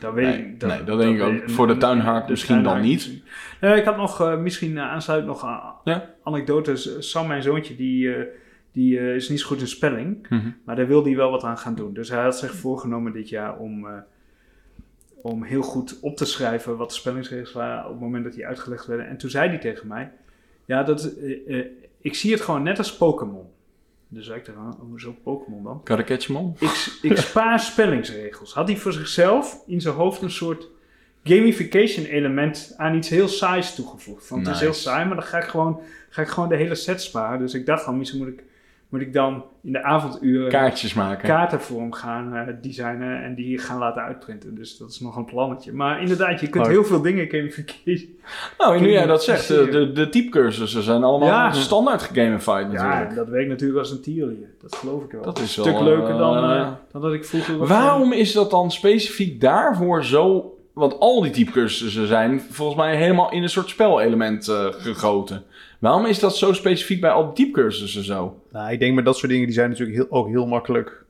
[0.00, 0.62] Dat weet Nee, ik.
[0.66, 1.50] nee, dat denk ik ook.
[1.50, 3.22] Voor de tuinhaak de misschien dan niet.
[3.60, 5.42] Nee, ik had nog eh, misschien uh, aansluitend nog
[5.84, 6.14] Ja.
[6.24, 7.10] anekdotes.
[7.10, 8.26] Sam, mijn zoontje, die, eh,
[8.72, 10.26] die eh, is niet zo goed in spelling.
[10.64, 11.94] Maar daar wil hij wel wat aan gaan doen.
[11.94, 13.92] Dus hij had zich voorgenomen dit jaar om, eh,
[15.22, 18.46] om heel goed op te schrijven wat de spellingsregels waren op het moment dat die
[18.46, 19.08] uitgelegd werden.
[19.08, 20.12] En toen zei hij tegen mij,
[20.64, 21.66] ja, dat, eh, eh,
[22.00, 23.46] ik zie het gewoon net als Pokémon.
[24.08, 25.80] Dus zei ik tegen hem, hoezo Pokémon dan?
[26.56, 26.56] All.
[26.58, 28.54] Ik, ik spaar spellingsregels.
[28.54, 30.68] Had hij voor zichzelf in zijn hoofd een soort
[31.24, 34.28] gamification element aan iets heel saais toegevoegd.
[34.28, 36.74] Want het is heel saai, maar dan ga ik, gewoon, ga ik gewoon de hele
[36.74, 37.38] set sparen.
[37.38, 38.44] Dus ik dacht van, misschien moet ik,
[38.90, 41.28] moet ik dan in de avonduren Kaartjes maken.
[41.28, 44.54] kaarten voor hem gaan eh, designen en die gaan laten uitprinten.
[44.54, 45.72] Dus dat is nog een plannetje.
[45.72, 46.70] Maar inderdaad, je kunt Oh.
[46.70, 48.18] heel veel dingen gamification.
[48.58, 51.52] nou, en nu jij dat zegt, de, de, de typecursussen zijn allemaal Ja.
[51.52, 53.14] standaard gegamified Ja, natuurlijk.
[53.14, 54.48] dat werkt natuurlijk als een tierlier.
[54.62, 55.22] Dat geloof ik wel.
[55.22, 57.56] Dat is een stuk leuker dan, eh, dan dat ik vroeger...
[57.58, 57.68] was.
[57.68, 60.54] Waarom is dat dan specifiek daarvoor zo...
[60.72, 65.42] Want al die typecursussen zijn volgens mij helemaal in een soort spelelement eh, gegoten.
[65.78, 68.42] Waarom is dat zo specifiek bij al die typecursussen zo?
[68.52, 71.04] Nou, ik denk met dat soort dingen, die zijn natuurlijk heel, ook heel makkelijk...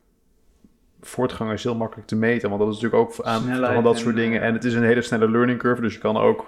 [1.02, 3.94] Voortgang is heel makkelijk te meten, want dat is natuurlijk ook aan Snelheid van dat
[3.94, 4.40] en, soort dingen.
[4.40, 6.38] eh, En het is een hele snelle learning curve, dus je kan ook...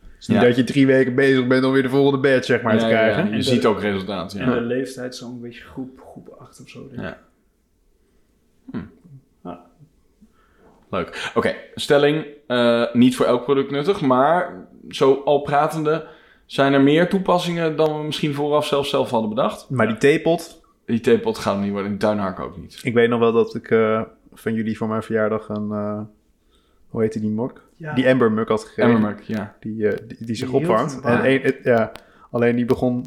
[0.00, 0.44] Het is niet Ja.
[0.46, 2.88] dat je drie weken bezig bent om weer de volgende badge, zeg maar, te Ja,
[2.90, 3.28] krijgen.
[3.30, 4.38] ja, je ziet ook resultaten.
[4.38, 4.44] Ja.
[4.44, 6.88] En de leeftijd zo'n beetje groep, groep 8 of zo.
[6.88, 7.16] denk ik.
[8.72, 8.80] Ja.
[10.90, 11.30] Leuk.
[11.34, 12.26] Oké, stelling.
[12.46, 16.06] eh, niet voor elk product nuttig, maar zo al pratende...
[16.46, 19.66] zijn er meer toepassingen dan we misschien vooraf zelf zelf hadden bedacht.
[19.70, 22.80] Maar die theepot, Die theepot gaat hem niet worden, die tuinhark ook niet.
[22.82, 25.70] ik weet nog wel dat ik eh, van jullie voor mijn verjaardag een...
[25.70, 26.00] eh,
[26.88, 27.60] hoe heette die mok?
[27.76, 27.94] Ja.
[27.94, 28.82] Die Ember muk had gegeven.
[28.82, 29.56] Emmermuck, ja.
[29.60, 31.00] Die, eh, die, die zich opwarmt.
[31.04, 31.92] En het- ja,
[32.30, 33.06] alleen die begon...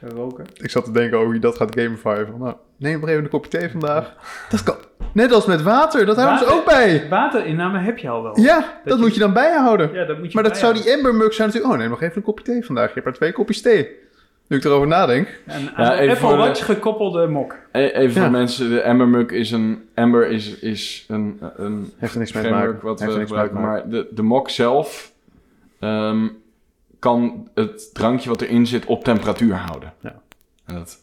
[0.00, 0.44] Te roken.
[0.54, 2.26] Ik zat te denken over wie dat gaat gamifyen.
[2.26, 4.12] Van, nou, neem maar even een kopje thee vandaag.
[4.50, 4.76] Dat kan.
[5.12, 7.06] Net als met water, dat houden ze ook bij.
[7.10, 8.40] Waterinname heb je al wel.
[8.40, 9.92] Ja, dat, je- moet je dan bijhouden.
[9.92, 10.90] Ja, dat moet je maar dat zou die.
[10.90, 11.74] Ember mug zijn natuurlijk...
[11.74, 12.86] Oh, neem nog even een kopje thee vandaag.
[12.86, 13.88] Je hebt maar twee kopjes thee.
[14.48, 15.40] Nu ik erover nadenk.
[15.46, 17.54] Een Ja, Apple voor Watch gekoppelde mok.
[17.72, 18.20] E- Even Ja.
[18.22, 19.88] voor mensen, de Embermuk is een...
[19.94, 22.78] Ember is, is een, een Heeft er niks mee te maken.
[22.82, 23.60] wat Heeft we er niks mee te gebruiken.
[23.60, 23.90] maken.
[23.90, 25.12] Maar de, de mok zelf
[25.80, 26.26] ehm,
[26.98, 29.92] kan het drankje wat erin zit op temperatuur houden.
[30.00, 30.14] Ja.
[30.66, 30.98] En dat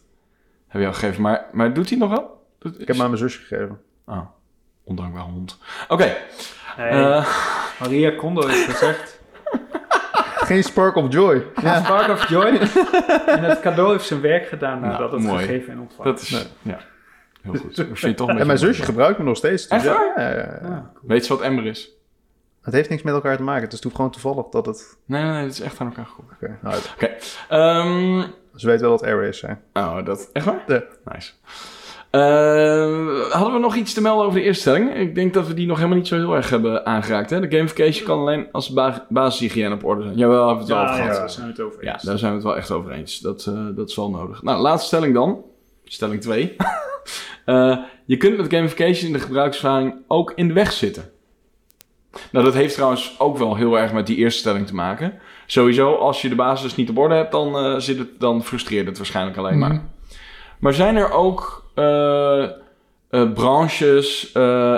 [0.67, 1.21] heb je al gegeven.
[1.21, 2.41] Maar, maar doet hij nog wel?
[2.59, 3.81] Doet- Ik heb hem aan mijn zusje gegeven.
[4.05, 4.25] Ah,
[4.83, 5.57] ondankbaar hond.
[5.87, 6.15] Oké.
[6.77, 7.27] Eh,
[7.79, 9.21] Maria Kondo heeft gezegd.
[10.49, 11.45] Geen spark of joy.
[11.61, 11.83] Ja.
[11.83, 12.45] Spark of Joy.
[13.25, 15.45] en het cadeau heeft zijn werk gedaan nadat Nou, het mooi.
[15.45, 16.11] gegeven en ontvangen.
[16.11, 16.29] dat is...
[16.29, 16.43] Nee.
[16.61, 16.79] Ja,
[17.41, 18.27] heel goed.
[18.27, 19.67] En mijn zusje gebruikt me nog steeds.
[19.67, 20.21] dus Echt ja, waar?
[20.21, 20.59] ja, ja, ja.
[20.69, 21.91] Ja, Weet ze wat Ember is?
[22.63, 23.63] Het heeft niks met elkaar te maken.
[23.63, 24.97] Het is toen gewoon toevallig dat het...
[25.05, 26.37] Nee, nee, nee, het is echt aan elkaar gekoppeld.
[26.41, 26.75] Oké, nou,
[27.49, 29.61] Ehm, ze weet wel dat airways zijn.
[29.73, 30.29] oh, dat...
[30.33, 30.63] Echt waar?
[30.67, 30.83] Ja.
[31.05, 31.31] Nice.
[32.09, 34.95] Eh, hadden we nog iets te melden over de eerste stelling?
[34.95, 37.29] Ik denk dat we die nog helemaal niet zo heel erg hebben aangeraakt.
[37.29, 37.39] Hè?
[37.39, 40.15] De gamification kan alleen als ba basishygiëne op orde zijn.
[40.17, 41.17] Jawel, hebben we het wel over ja, gehad.
[41.17, 42.03] daar zijn we het over Ja, eens.
[42.03, 43.19] daar zijn we het wel echt over eens.
[43.19, 44.43] Dat, eh, dat is wel nodig.
[44.43, 45.43] Nou, laatste stelling dan.
[45.83, 46.55] Stelling 2.
[47.45, 51.03] Eh, je kunt met gamification in de gebruikservaring ook in de weg zitten.
[52.31, 55.13] Nou, dat heeft trouwens ook wel heel erg met die eerste stelling te maken.
[55.45, 58.87] Sowieso, als je de basis niet op orde hebt, dan, eh, zit het, dan frustreert
[58.87, 59.81] het waarschijnlijk alleen maar.
[60.59, 62.51] Maar zijn er ook eh, eh,
[63.33, 64.31] branches,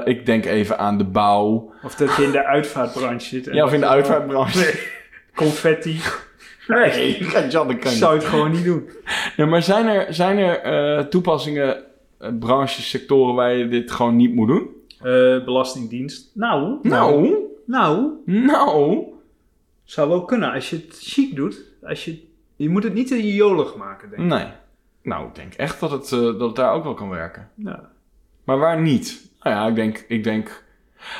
[0.04, 1.74] ik denk even aan de bouw.
[1.84, 3.45] Of dat je in de uitvaartbranche zit.
[3.52, 4.58] Ja, of in de uitvaartbranche.
[4.58, 4.74] Nee.
[5.36, 6.00] Confetti.
[6.67, 8.89] Nee, Jan, dat Ik kan zou het gewoon niet doen.
[9.36, 11.84] Ja, maar zijn er, zijn er toepassingen,
[12.39, 14.74] branches, sectoren waar je dit gewoon niet moet doen?
[15.06, 16.32] Eh, belastingdienst.
[16.34, 19.04] Nou, Nou, nou, nou.
[19.84, 21.62] zou wel kunnen als je het chic doet.
[21.84, 22.24] Als je,
[22.56, 24.28] je moet het niet te jolig maken, denk ik.
[24.28, 24.48] Nee.
[25.02, 27.50] Nou, ik denk echt dat het, eh, dat het daar ook wel kan werken.
[27.56, 27.89] Ja.
[28.44, 29.30] Maar waar niet?
[29.41, 30.63] Nou ja, ik denk, ik denk...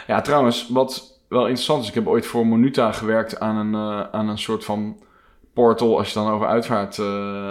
[0.08, 1.88] Ja, trouwens, wat, wel interessant is.
[1.90, 4.98] Ik heb ooit voor Monuta gewerkt aan een, eh, aan een soort van
[5.54, 6.98] portal, als je het dan over uitvaart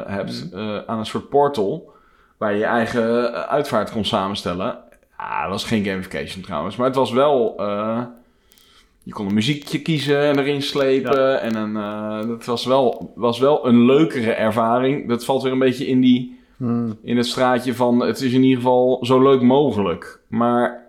[0.07, 1.93] hebt, eh, aan een soort portal
[2.37, 4.79] waar je je eigen uitvaart kon samenstellen.
[5.19, 7.55] Ja, dat was geen gamification trouwens, maar het was wel.
[7.59, 8.03] eh,
[9.03, 11.41] je kon een muziekje kiezen en erin slepen.
[11.41, 15.09] En een, eh, dat was wel, was wel een leukere ervaring.
[15.09, 16.99] Dat valt weer een beetje in, die, Hmm.
[17.03, 18.01] in het straatje van...
[18.01, 20.21] het is in ieder geval zo leuk mogelijk.
[20.29, 20.83] Maar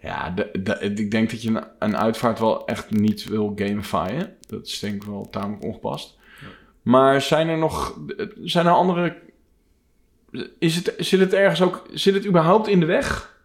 [0.00, 4.36] ja, de, de- ik denk dat je een, een uitvaart wel echt niet wil gamifyen.
[4.48, 6.18] Dat is denk ik wel tamelijk ongepast.
[6.82, 7.98] Maar zijn er nog...
[8.42, 9.16] Zijn er andere...
[10.58, 11.82] Is het, zit het ergens ook...
[11.92, 13.38] Zit het überhaupt in de weg?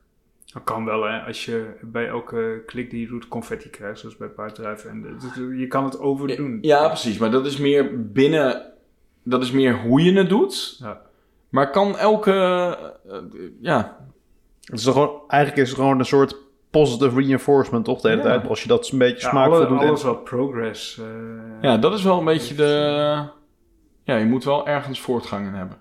[0.54, 1.20] Dat kan wel, hè.
[1.20, 4.90] Als je bij elke klik die je doet confetti krijgt, zoals bij paardrijven.
[4.90, 6.58] En je kan het overdoen.
[6.62, 7.18] Ja, precies.
[7.18, 8.72] Maar dat is meer binnen...
[9.24, 10.78] Dat is meer hoe je het doet.
[10.80, 11.02] Ja.
[11.50, 12.32] Maar kan elke...
[13.10, 13.18] eh,
[13.62, 13.98] ja,
[14.62, 16.36] Het is toch gewoon, eigenlijk is het gewoon een soort
[16.70, 18.02] positive reinforcement, toch?
[18.02, 18.28] De hele Ja.
[18.28, 18.48] tijd.
[18.48, 19.82] Als je dat een beetje Ja, smaakvol alle- doet.
[19.82, 20.98] en- alles wat progress.
[21.00, 21.06] eh,
[21.62, 23.24] ja, dat is wel een beetje de...
[24.04, 25.78] Ja, je moet wel ergens voortgang in hebben.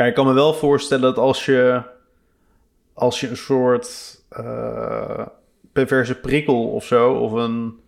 [0.00, 1.82] Kijk, ik kan me wel voorstellen dat als je,
[2.94, 5.26] als je een soort eh,
[5.72, 7.78] perverse prikkel of zo, of een,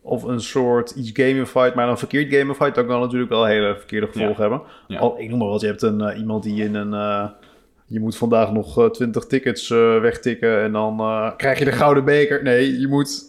[0.00, 4.06] of een soort iets gamified, maar dan verkeerd gamified, dan kan natuurlijk wel hele verkeerde
[4.06, 4.62] gevolgen hebben.
[4.86, 4.98] Ja.
[4.98, 6.94] Al, ik noem maar wat, je hebt een, eh, iemand die in een...
[6.94, 7.28] eh,
[7.86, 9.68] je moet vandaag nog 20 tickets
[10.00, 10.96] wegtikken en dan
[11.36, 12.42] krijg je de gouden beker.
[12.42, 13.22] Nee, je moet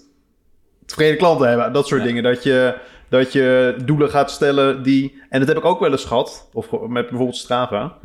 [0.85, 1.73] tevreden klanten hebben.
[1.73, 2.07] Dat soort Ja.
[2.07, 2.23] dingen.
[2.23, 2.77] Dat je,
[3.09, 5.21] dat je doelen gaat stellen die...
[5.29, 6.49] En dat heb ik ook wel eens gehad.
[6.53, 7.97] Of met bijvoorbeeld Strava.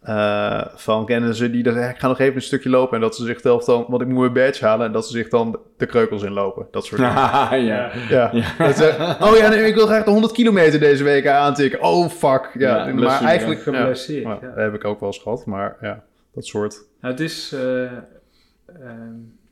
[0.00, 3.16] Eh, van kennen ze die dat ik ga nog even een stukje lopen en dat
[3.16, 5.86] ze zichzelf dan, want ik moet mijn badge halen en dat ze zich dan de
[5.86, 6.66] kreukels inlopen.
[6.70, 7.14] Dat soort dingen.
[7.14, 8.30] ja, ja.
[8.32, 8.54] Ja.
[8.58, 11.82] Dat ze, oh ja, nee, ik wil graag de 100 kilometer deze week aantikken.
[11.82, 12.50] Oh fuck.
[12.58, 13.72] Ja, Ja, maar eigenlijk ja.
[13.72, 14.46] Geblesseerd, Ja, ja.
[14.46, 16.02] dat heb ik ook wel eens gehad, maar ja,
[16.34, 16.84] dat soort.
[17.00, 17.92] Nou, het is eh, ehm,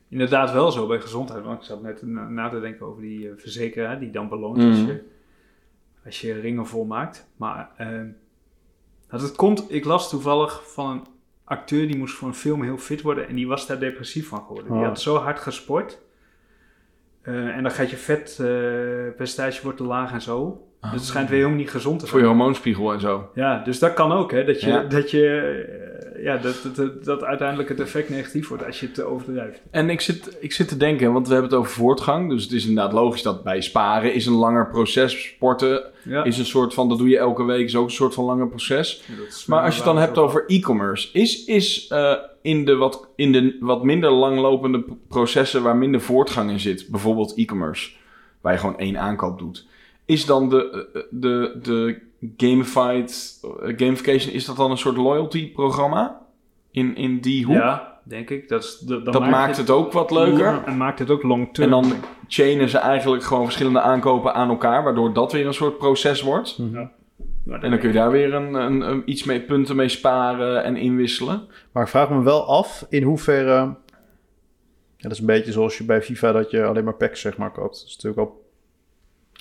[0.09, 1.45] inderdaad wel zo bij gezondheid.
[1.45, 4.57] Want ik zat net na, na te denken over die eh, verzekeraar die dan beloont
[4.63, 4.87] als, Mhm.
[4.87, 5.03] je,
[6.05, 7.29] als je ringen volmaakt.
[7.37, 8.09] Maar ehm,
[9.09, 11.07] dat het komt, ik las toevallig van een
[11.45, 14.41] acteur die moest voor een film heel fit worden en die was daar depressief van
[14.41, 14.73] geworden.
[14.73, 14.87] Die Oh.
[14.87, 16.01] had zo hard gesport.
[17.23, 20.66] Eh, en dan gaat je vetpercentage wordt te laag en zo.
[20.81, 22.31] Dus het schijnt weer helemaal niet gezond te Voor zijn.
[22.31, 23.29] je hormoonspiegel en zo.
[23.35, 24.45] Ja, dus dat kan ook, hè?
[24.45, 24.83] Dat je, Ja.
[24.83, 25.27] dat, je
[26.17, 29.05] eh, ja, dat, dat, dat, dat uiteindelijk het effect negatief wordt als je het te
[29.05, 29.61] overdrijft.
[29.71, 32.31] En ik zit, ik zit te denken, want we hebben het over voortgang.
[32.31, 35.25] Dus het is inderdaad logisch dat bij sparen is een langer proces.
[35.27, 36.25] Sporten Ja.
[36.25, 38.49] is een soort van, dat doe je elke week, is ook een soort van langer
[38.49, 39.03] proces.
[39.07, 39.15] Ja,
[39.47, 42.13] Maar als je het dan hebt over e-commerce, is, is eh,
[42.43, 47.33] in, de wat, in de wat minder langlopende processen waar minder voortgang in zit, bijvoorbeeld
[47.37, 47.91] e-commerce,
[48.41, 49.67] waar je gewoon één aankoop doet,
[50.07, 52.01] is dan de, de, de
[52.37, 56.21] gamified, eh, gamification, is dat dan een soort loyalty programma?
[56.71, 57.55] In, in die hoek?
[57.57, 58.49] Ja, denk ik.
[58.49, 60.63] Dat, is, dat, dan dat maakt het ook wat leuker.
[60.67, 61.71] En maakt het ook long En term.
[61.71, 61.93] dan
[62.29, 66.59] chainen ze eigenlijk gewoon verschillende aankopen aan elkaar, waardoor dat weer een soort proces wordt.
[67.45, 70.65] Maar En dan kun je daar weer een, een, een- iets mee, punten mee sparen
[70.65, 71.43] en inwisselen.
[71.73, 73.53] Maar ik vraag me wel af in hoeverre.
[73.55, 73.77] Ja,
[74.97, 77.53] dat is een beetje zoals je bij FIFA dat je alleen maar packs zeg maar
[77.53, 77.75] koopt.
[77.81, 78.45] Dat is natuurlijk al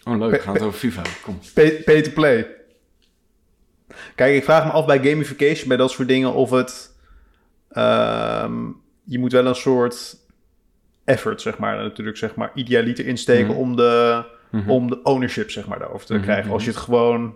[0.05, 0.31] Oh, leuk.
[0.31, 1.01] We gaan het over FIFA.
[1.23, 1.39] Kom.
[1.53, 2.47] pay, pay to play.
[4.15, 6.93] Kijk, ik vraag me af bij gamification, bij dat soort dingen, of het.
[7.71, 8.53] ehm,
[9.03, 10.15] je moet wel een soort
[11.05, 13.57] effort, zeg maar, natuurlijk, zeg maar, idealiter insteken Mhm.
[13.57, 14.69] om, de, Mhm.
[14.69, 16.51] om de ownership, zeg maar, daarover te Mhm, krijgen.
[16.51, 17.35] Als je het gewoon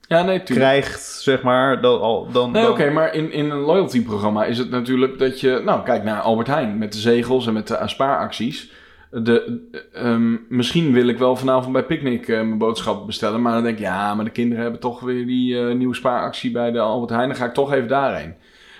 [0.00, 0.68] Ja, nee, tuurlijk.
[0.68, 2.30] krijgt, zeg maar, dan al.
[2.30, 5.60] Dan, Nee, dan- oké, maar in, in een loyalty programma is het natuurlijk dat je...
[5.64, 8.70] Nou, kijk naar Albert Heijn met de zegels en met de spaaracties.
[9.10, 9.60] De,
[9.92, 13.42] ehm, misschien wil ik wel vanavond bij Picnic eh, mijn boodschap bestellen.
[13.42, 16.50] Maar dan denk ik, ja, maar de kinderen hebben toch weer die eh, nieuwe spaaractie
[16.50, 17.28] bij de Albert Heijn.
[17.28, 18.34] Dan ga ik toch even daarheen.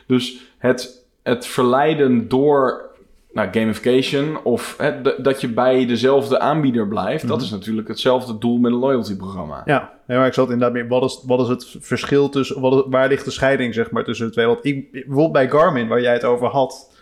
[0.07, 2.87] Dus het, het verleiden door
[3.33, 7.27] nou, gamification of hè, dat je bij dezelfde aanbieder blijft.
[7.29, 7.45] Dat Mhm.
[7.47, 9.63] is natuurlijk hetzelfde doel met een loyalty programma.
[9.65, 10.89] Ja, nee, maar ik zat inderdaad meer.
[10.89, 12.61] Wat is, wat is het verschil tussen.
[12.61, 14.47] Wat waar ligt de scheiding, zeg maar, tussen de twee?
[14.47, 16.97] Want ik, bijvoorbeeld bij Garmin, waar jij het over had.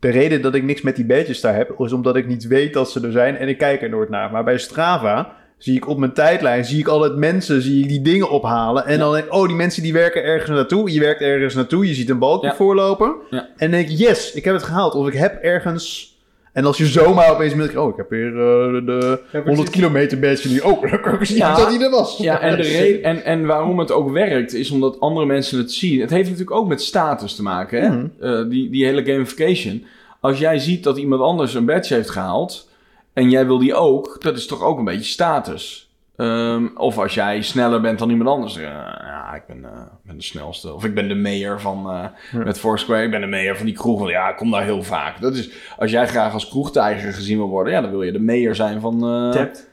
[0.00, 2.72] De reden dat ik niks met die badges daar heb, is omdat ik niet weet
[2.72, 4.30] dat ze er zijn en ik kijk er nooit naar.
[4.30, 8.02] Maar bij Strava zie ik op mijn tijdlijn, zie ik altijd mensen, zie ik die
[8.02, 8.86] dingen ophalen.
[8.86, 10.92] En dan denk ik, oh, die mensen die werken ergens naartoe.
[10.92, 12.54] Je werkt ergens naartoe, je ziet een balkje Ja.
[12.54, 13.14] voorlopen.
[13.30, 13.38] Ja.
[13.40, 14.94] En dan denk ik, yes, ik heb het gehaald.
[14.94, 16.16] Of ik heb ergens...
[16.58, 20.48] En als je zomaar opeens merkt, oh, ik heb weer eh, de 100 kilometer badge
[20.48, 20.58] nu.
[20.58, 21.56] Oh, dan kan ik zien Ja.
[21.56, 22.16] dat die er was.
[22.16, 25.72] Ja, en, de re- en, en waarom het ook werkt, is omdat andere mensen het
[25.72, 26.00] zien.
[26.00, 27.88] Het heeft natuurlijk ook met status te maken, hè?
[27.88, 28.06] Mhm.
[28.20, 29.84] Eh, die, die hele gamification.
[30.20, 32.68] Als jij ziet dat iemand anders een badge heeft gehaald
[33.12, 35.87] en jij wil die ook, dat is toch ook een beetje status.
[36.18, 38.56] Ehm, of als jij sneller bent dan iemand anders.
[38.56, 40.74] eh, ja, ik ben, eh, ben de snelste.
[40.74, 42.44] Of ik ben de mayor van, eh, Ja.
[42.44, 43.02] met Foursquare.
[43.04, 44.10] Ik ben de mayor van die kroeg.
[44.10, 45.20] Ja, ik kom daar heel vaak.
[45.20, 48.20] Dat is, als jij graag als kroegtijger gezien wil worden, ja, dan wil je de
[48.20, 48.94] mayor zijn van...
[48.94, 49.68] eh Tapped.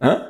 [0.00, 0.20] Huh?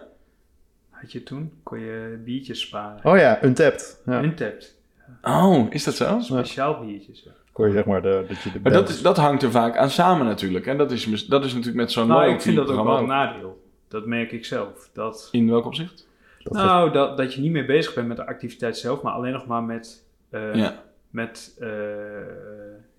[0.90, 1.52] Had je toen?
[1.62, 3.00] Kon je biertjes sparen.
[3.04, 4.00] Oh ja, untapped.
[4.06, 4.22] Ja.
[4.22, 4.74] Untapped.
[5.22, 6.18] Oh, is dat zo?
[6.20, 7.28] Speciaal biertjes.
[7.52, 9.76] Kon je zeg maar de, dat je de Maar dat, is, dat hangt er vaak
[9.76, 10.66] aan samen natuurlijk.
[10.66, 13.06] En dat is, dat is natuurlijk met zo'n Nou, ik vind dat ook wel een
[13.06, 13.59] nadeel.
[13.91, 14.91] Dat merk ik zelf.
[14.93, 16.09] Dat, In welk opzicht?
[16.43, 19.32] dat nou, dat, dat je niet meer bezig bent met de activiteit zelf, maar alleen
[19.32, 20.82] nog maar met, eh, Ja.
[21.11, 21.68] met eh,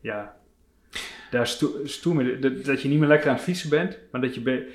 [0.01, 0.35] ja,
[1.31, 4.21] daar stoe, stoer mee- dat, dat je niet meer lekker aan het fietsen bent, maar
[4.21, 4.67] dat je, be-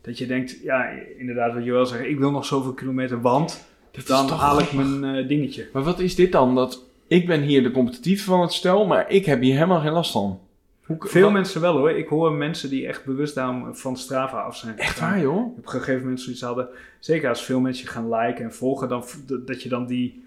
[0.00, 0.88] dat je denkt, ja,
[1.18, 3.66] inderdaad wat je wel zegt, ik wil nog zoveel kilometer, want
[4.06, 5.68] dan haal ik mijn eh, dingetje.
[5.72, 6.54] Maar wat is dit dan?
[6.54, 9.92] Dat ik ben hier de competitieve van het stel, maar ik heb hier helemaal geen
[9.92, 10.40] last van.
[10.86, 11.90] Hoe, Veel wat- mensen wel hoor.
[11.90, 14.78] Ik hoor mensen die echt bewust daarom van Strava af zijn.
[14.78, 15.56] Echt waar, joh?
[15.58, 16.68] Op een gegeven moment zoiets hadden.
[16.98, 19.04] Zeker als veel mensen je gaan liken en volgen, dan,
[19.46, 20.24] dat- je dan die,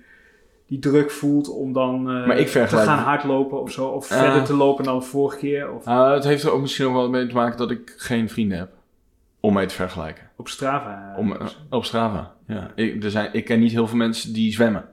[0.68, 3.86] die druk voelt om dan eh, te gaan hardlopen of zo.
[3.88, 4.20] Of Ah.
[4.20, 5.72] verder te lopen dan de vorige keer.
[5.74, 8.30] Of Nou, het heeft er ook misschien ook wel mee te maken dat ik geen
[8.30, 8.70] vrienden heb.
[9.40, 10.24] Om mee te vergelijken.
[10.38, 11.12] op Strava.
[11.14, 12.34] eh, Om, eh, op Strava.
[12.48, 12.72] Ja.
[12.76, 14.86] Ik, er zijn, ik ken niet heel veel mensen die zwemmen.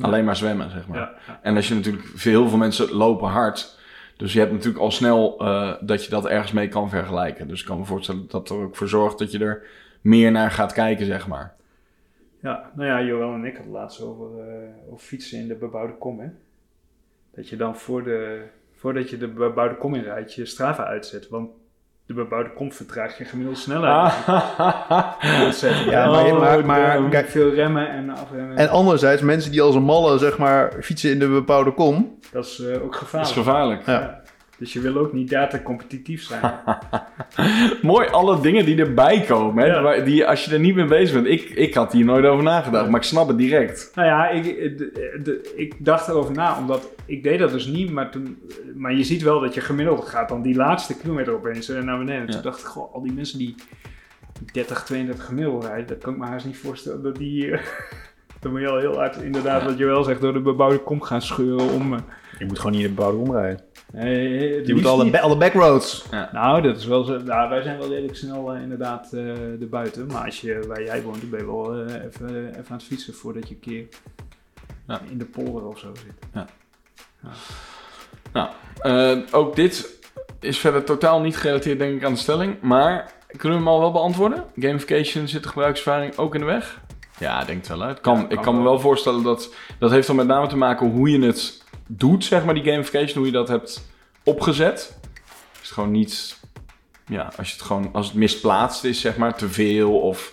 [0.00, 0.98] Alleen maar zwemmen, zeg maar.
[0.98, 1.40] ja, ja.
[1.42, 3.78] En als je natuurlijk, veel, heel veel mensen lopen hard.
[4.20, 7.48] Dus je hebt natuurlijk al snel eh, dat je dat ergens mee kan vergelijken.
[7.48, 9.66] Dus ik kan me voorstellen dat er ook voor zorgt dat je er
[10.00, 11.54] meer naar gaat kijken, zeg maar.
[12.40, 14.28] Ja, nou ja, Joël en ik hadden laatst over,
[14.90, 16.20] over fietsen in de bebouwde kom.
[16.20, 16.28] Hè?
[17.34, 18.42] Dat je dan voor de,
[18.72, 21.28] voordat je de bebouwde kom inrijdt, je Strava uitzet.
[21.28, 21.50] Want
[22.10, 24.12] de bebouwde kom vertraag je gemiddeld sneller.
[25.20, 25.90] Uitzetten.
[25.90, 27.10] Ja, maar- maar- Oh, maar- damn.
[27.10, 28.56] kijk- veel remmen en afremmen.
[28.56, 32.18] En anderzijds, mensen die als een malle zeg maar fietsen in de bepaalde kom.
[32.32, 33.32] dat is eh, ook Dat is gevaarlijk.
[33.32, 33.86] gevaarlijk.
[33.86, 33.92] Ja.
[33.92, 34.19] Ja.
[34.60, 36.40] Dus je wil ook niet data competitief zijn.
[37.82, 39.64] Mooi, alle dingen die erbij komen.
[39.64, 40.00] Hè, Ja.
[40.04, 41.26] die, als je er niet mee bezig bent.
[41.26, 43.90] Ik, ik had hier nooit over nagedacht, maar ik snap het direct.
[43.94, 44.44] nou ja, ik,
[44.78, 47.90] de- de- ik dacht erover na, omdat ik deed dat dus niet.
[47.90, 48.38] Maar, toen,
[48.74, 51.98] maar je ziet wel dat je gemiddeld gaat dan die laatste kilometer opeens eh, naar
[51.98, 52.20] beneden.
[52.20, 52.32] En Ja.
[52.32, 53.54] Toen dacht ik, goh, al die mensen die
[54.52, 57.50] 30, 32 gemiddeld rijden, dat kan ik me haast niet voorstellen dat die...
[57.50, 57.60] eh,
[58.40, 61.22] dan moet je al heel hard, inderdaad, wat Joël zegt, door de bebouwde kom gaan
[61.22, 61.92] scheuren om...
[61.94, 62.00] eh,
[62.38, 63.60] Je moet gewoon niet in de bepaalde kom rijden.
[63.92, 66.04] Het Je moet alle, alle backroads.
[66.32, 67.18] Nou, dat is wel zo.
[67.18, 70.06] Nou, wij zijn wel redelijk snel eh, inderdaad eh erbuiten.
[70.06, 73.14] Maar als je waar jij woont, dan ben je wel even, even aan het fietsen
[73.14, 73.84] voordat je een keer
[74.86, 75.00] Ja.
[75.10, 76.44] in de polder of zo zit.
[78.32, 78.48] Nou,
[78.80, 79.98] eh, ook dit
[80.40, 82.60] is verder totaal niet gerelateerd denk ik aan de stelling.
[82.60, 84.44] Maar kunnen we hem al wel beantwoorden?
[84.56, 86.80] Gamification zit de gebruikservaring ook in de weg?
[87.18, 87.80] Ja, ik denk het wel.
[87.80, 87.86] Hè.
[87.88, 88.70] Het kan, Ja, ik kan me wel.
[88.70, 89.54] wel voorstellen dat...
[89.78, 91.59] Dat heeft dan met name te maken hoe je het
[91.96, 93.16] doet, zeg maar, die gamification.
[93.16, 93.88] Hoe je dat hebt
[94.24, 94.98] opgezet.
[95.52, 96.38] Het is gewoon niet...
[97.06, 97.90] Ja, als je het gewoon...
[97.92, 100.32] Als het misplaatst is, zeg maar, te veel of...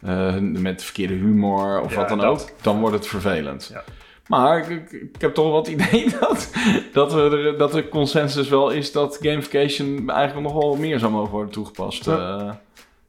[0.00, 2.42] eh, met verkeerde humor of Ja, wat dan dat.
[2.42, 3.70] ook, dan wordt het vervelend.
[3.72, 3.84] Ja.
[4.26, 6.50] Maar ik, ik, heb toch wel het idee dat,
[6.92, 11.12] dat, we er, dat de consensus wel is dat gamification eigenlijk nog wel meer zou
[11.12, 12.50] mogen worden toegepast eh,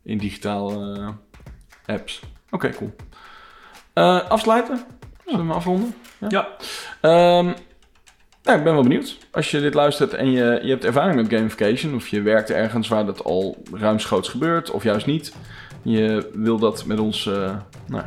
[0.04, 0.98] in digitale
[1.86, 2.22] eh, apps.
[2.50, 2.96] Oké, cool.
[4.30, 4.78] Afsluiten?
[5.26, 5.96] Zullen we hem afronden?
[6.30, 6.48] Ja.
[7.02, 7.52] Ehm,
[8.44, 9.18] nou, ik ben wel benieuwd.
[9.32, 12.88] Als je dit luistert en je, je hebt ervaring met gamification, of je werkt ergens
[12.88, 15.34] waar dat al ruimschoots gebeurt, of juist niet.
[15.82, 17.56] Je wil dat met ons eh,
[17.88, 18.04] nou,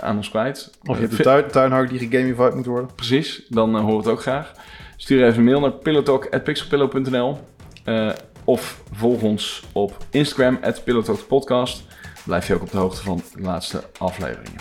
[0.00, 0.70] aan ons kwijt.
[0.82, 2.90] Of je Eh, hebt een tuin, tuinhak die gegamified moet worden.
[2.94, 4.52] Precies, dan eh, we het ook graag.
[4.96, 7.38] Stuur even een mail naar pillowtalk.pixelpillow.nl
[7.84, 8.10] eh,
[8.44, 10.82] of volg ons op Instagram, at
[11.28, 11.82] Podcast.
[12.24, 14.60] Blijf je ook op de hoogte van de laatste afleveringen.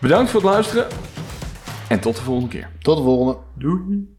[0.00, 0.86] Bedankt voor het luisteren
[1.88, 2.70] en tot de volgende keer.
[2.78, 3.38] Tot de volgende.
[3.54, 4.16] Doei!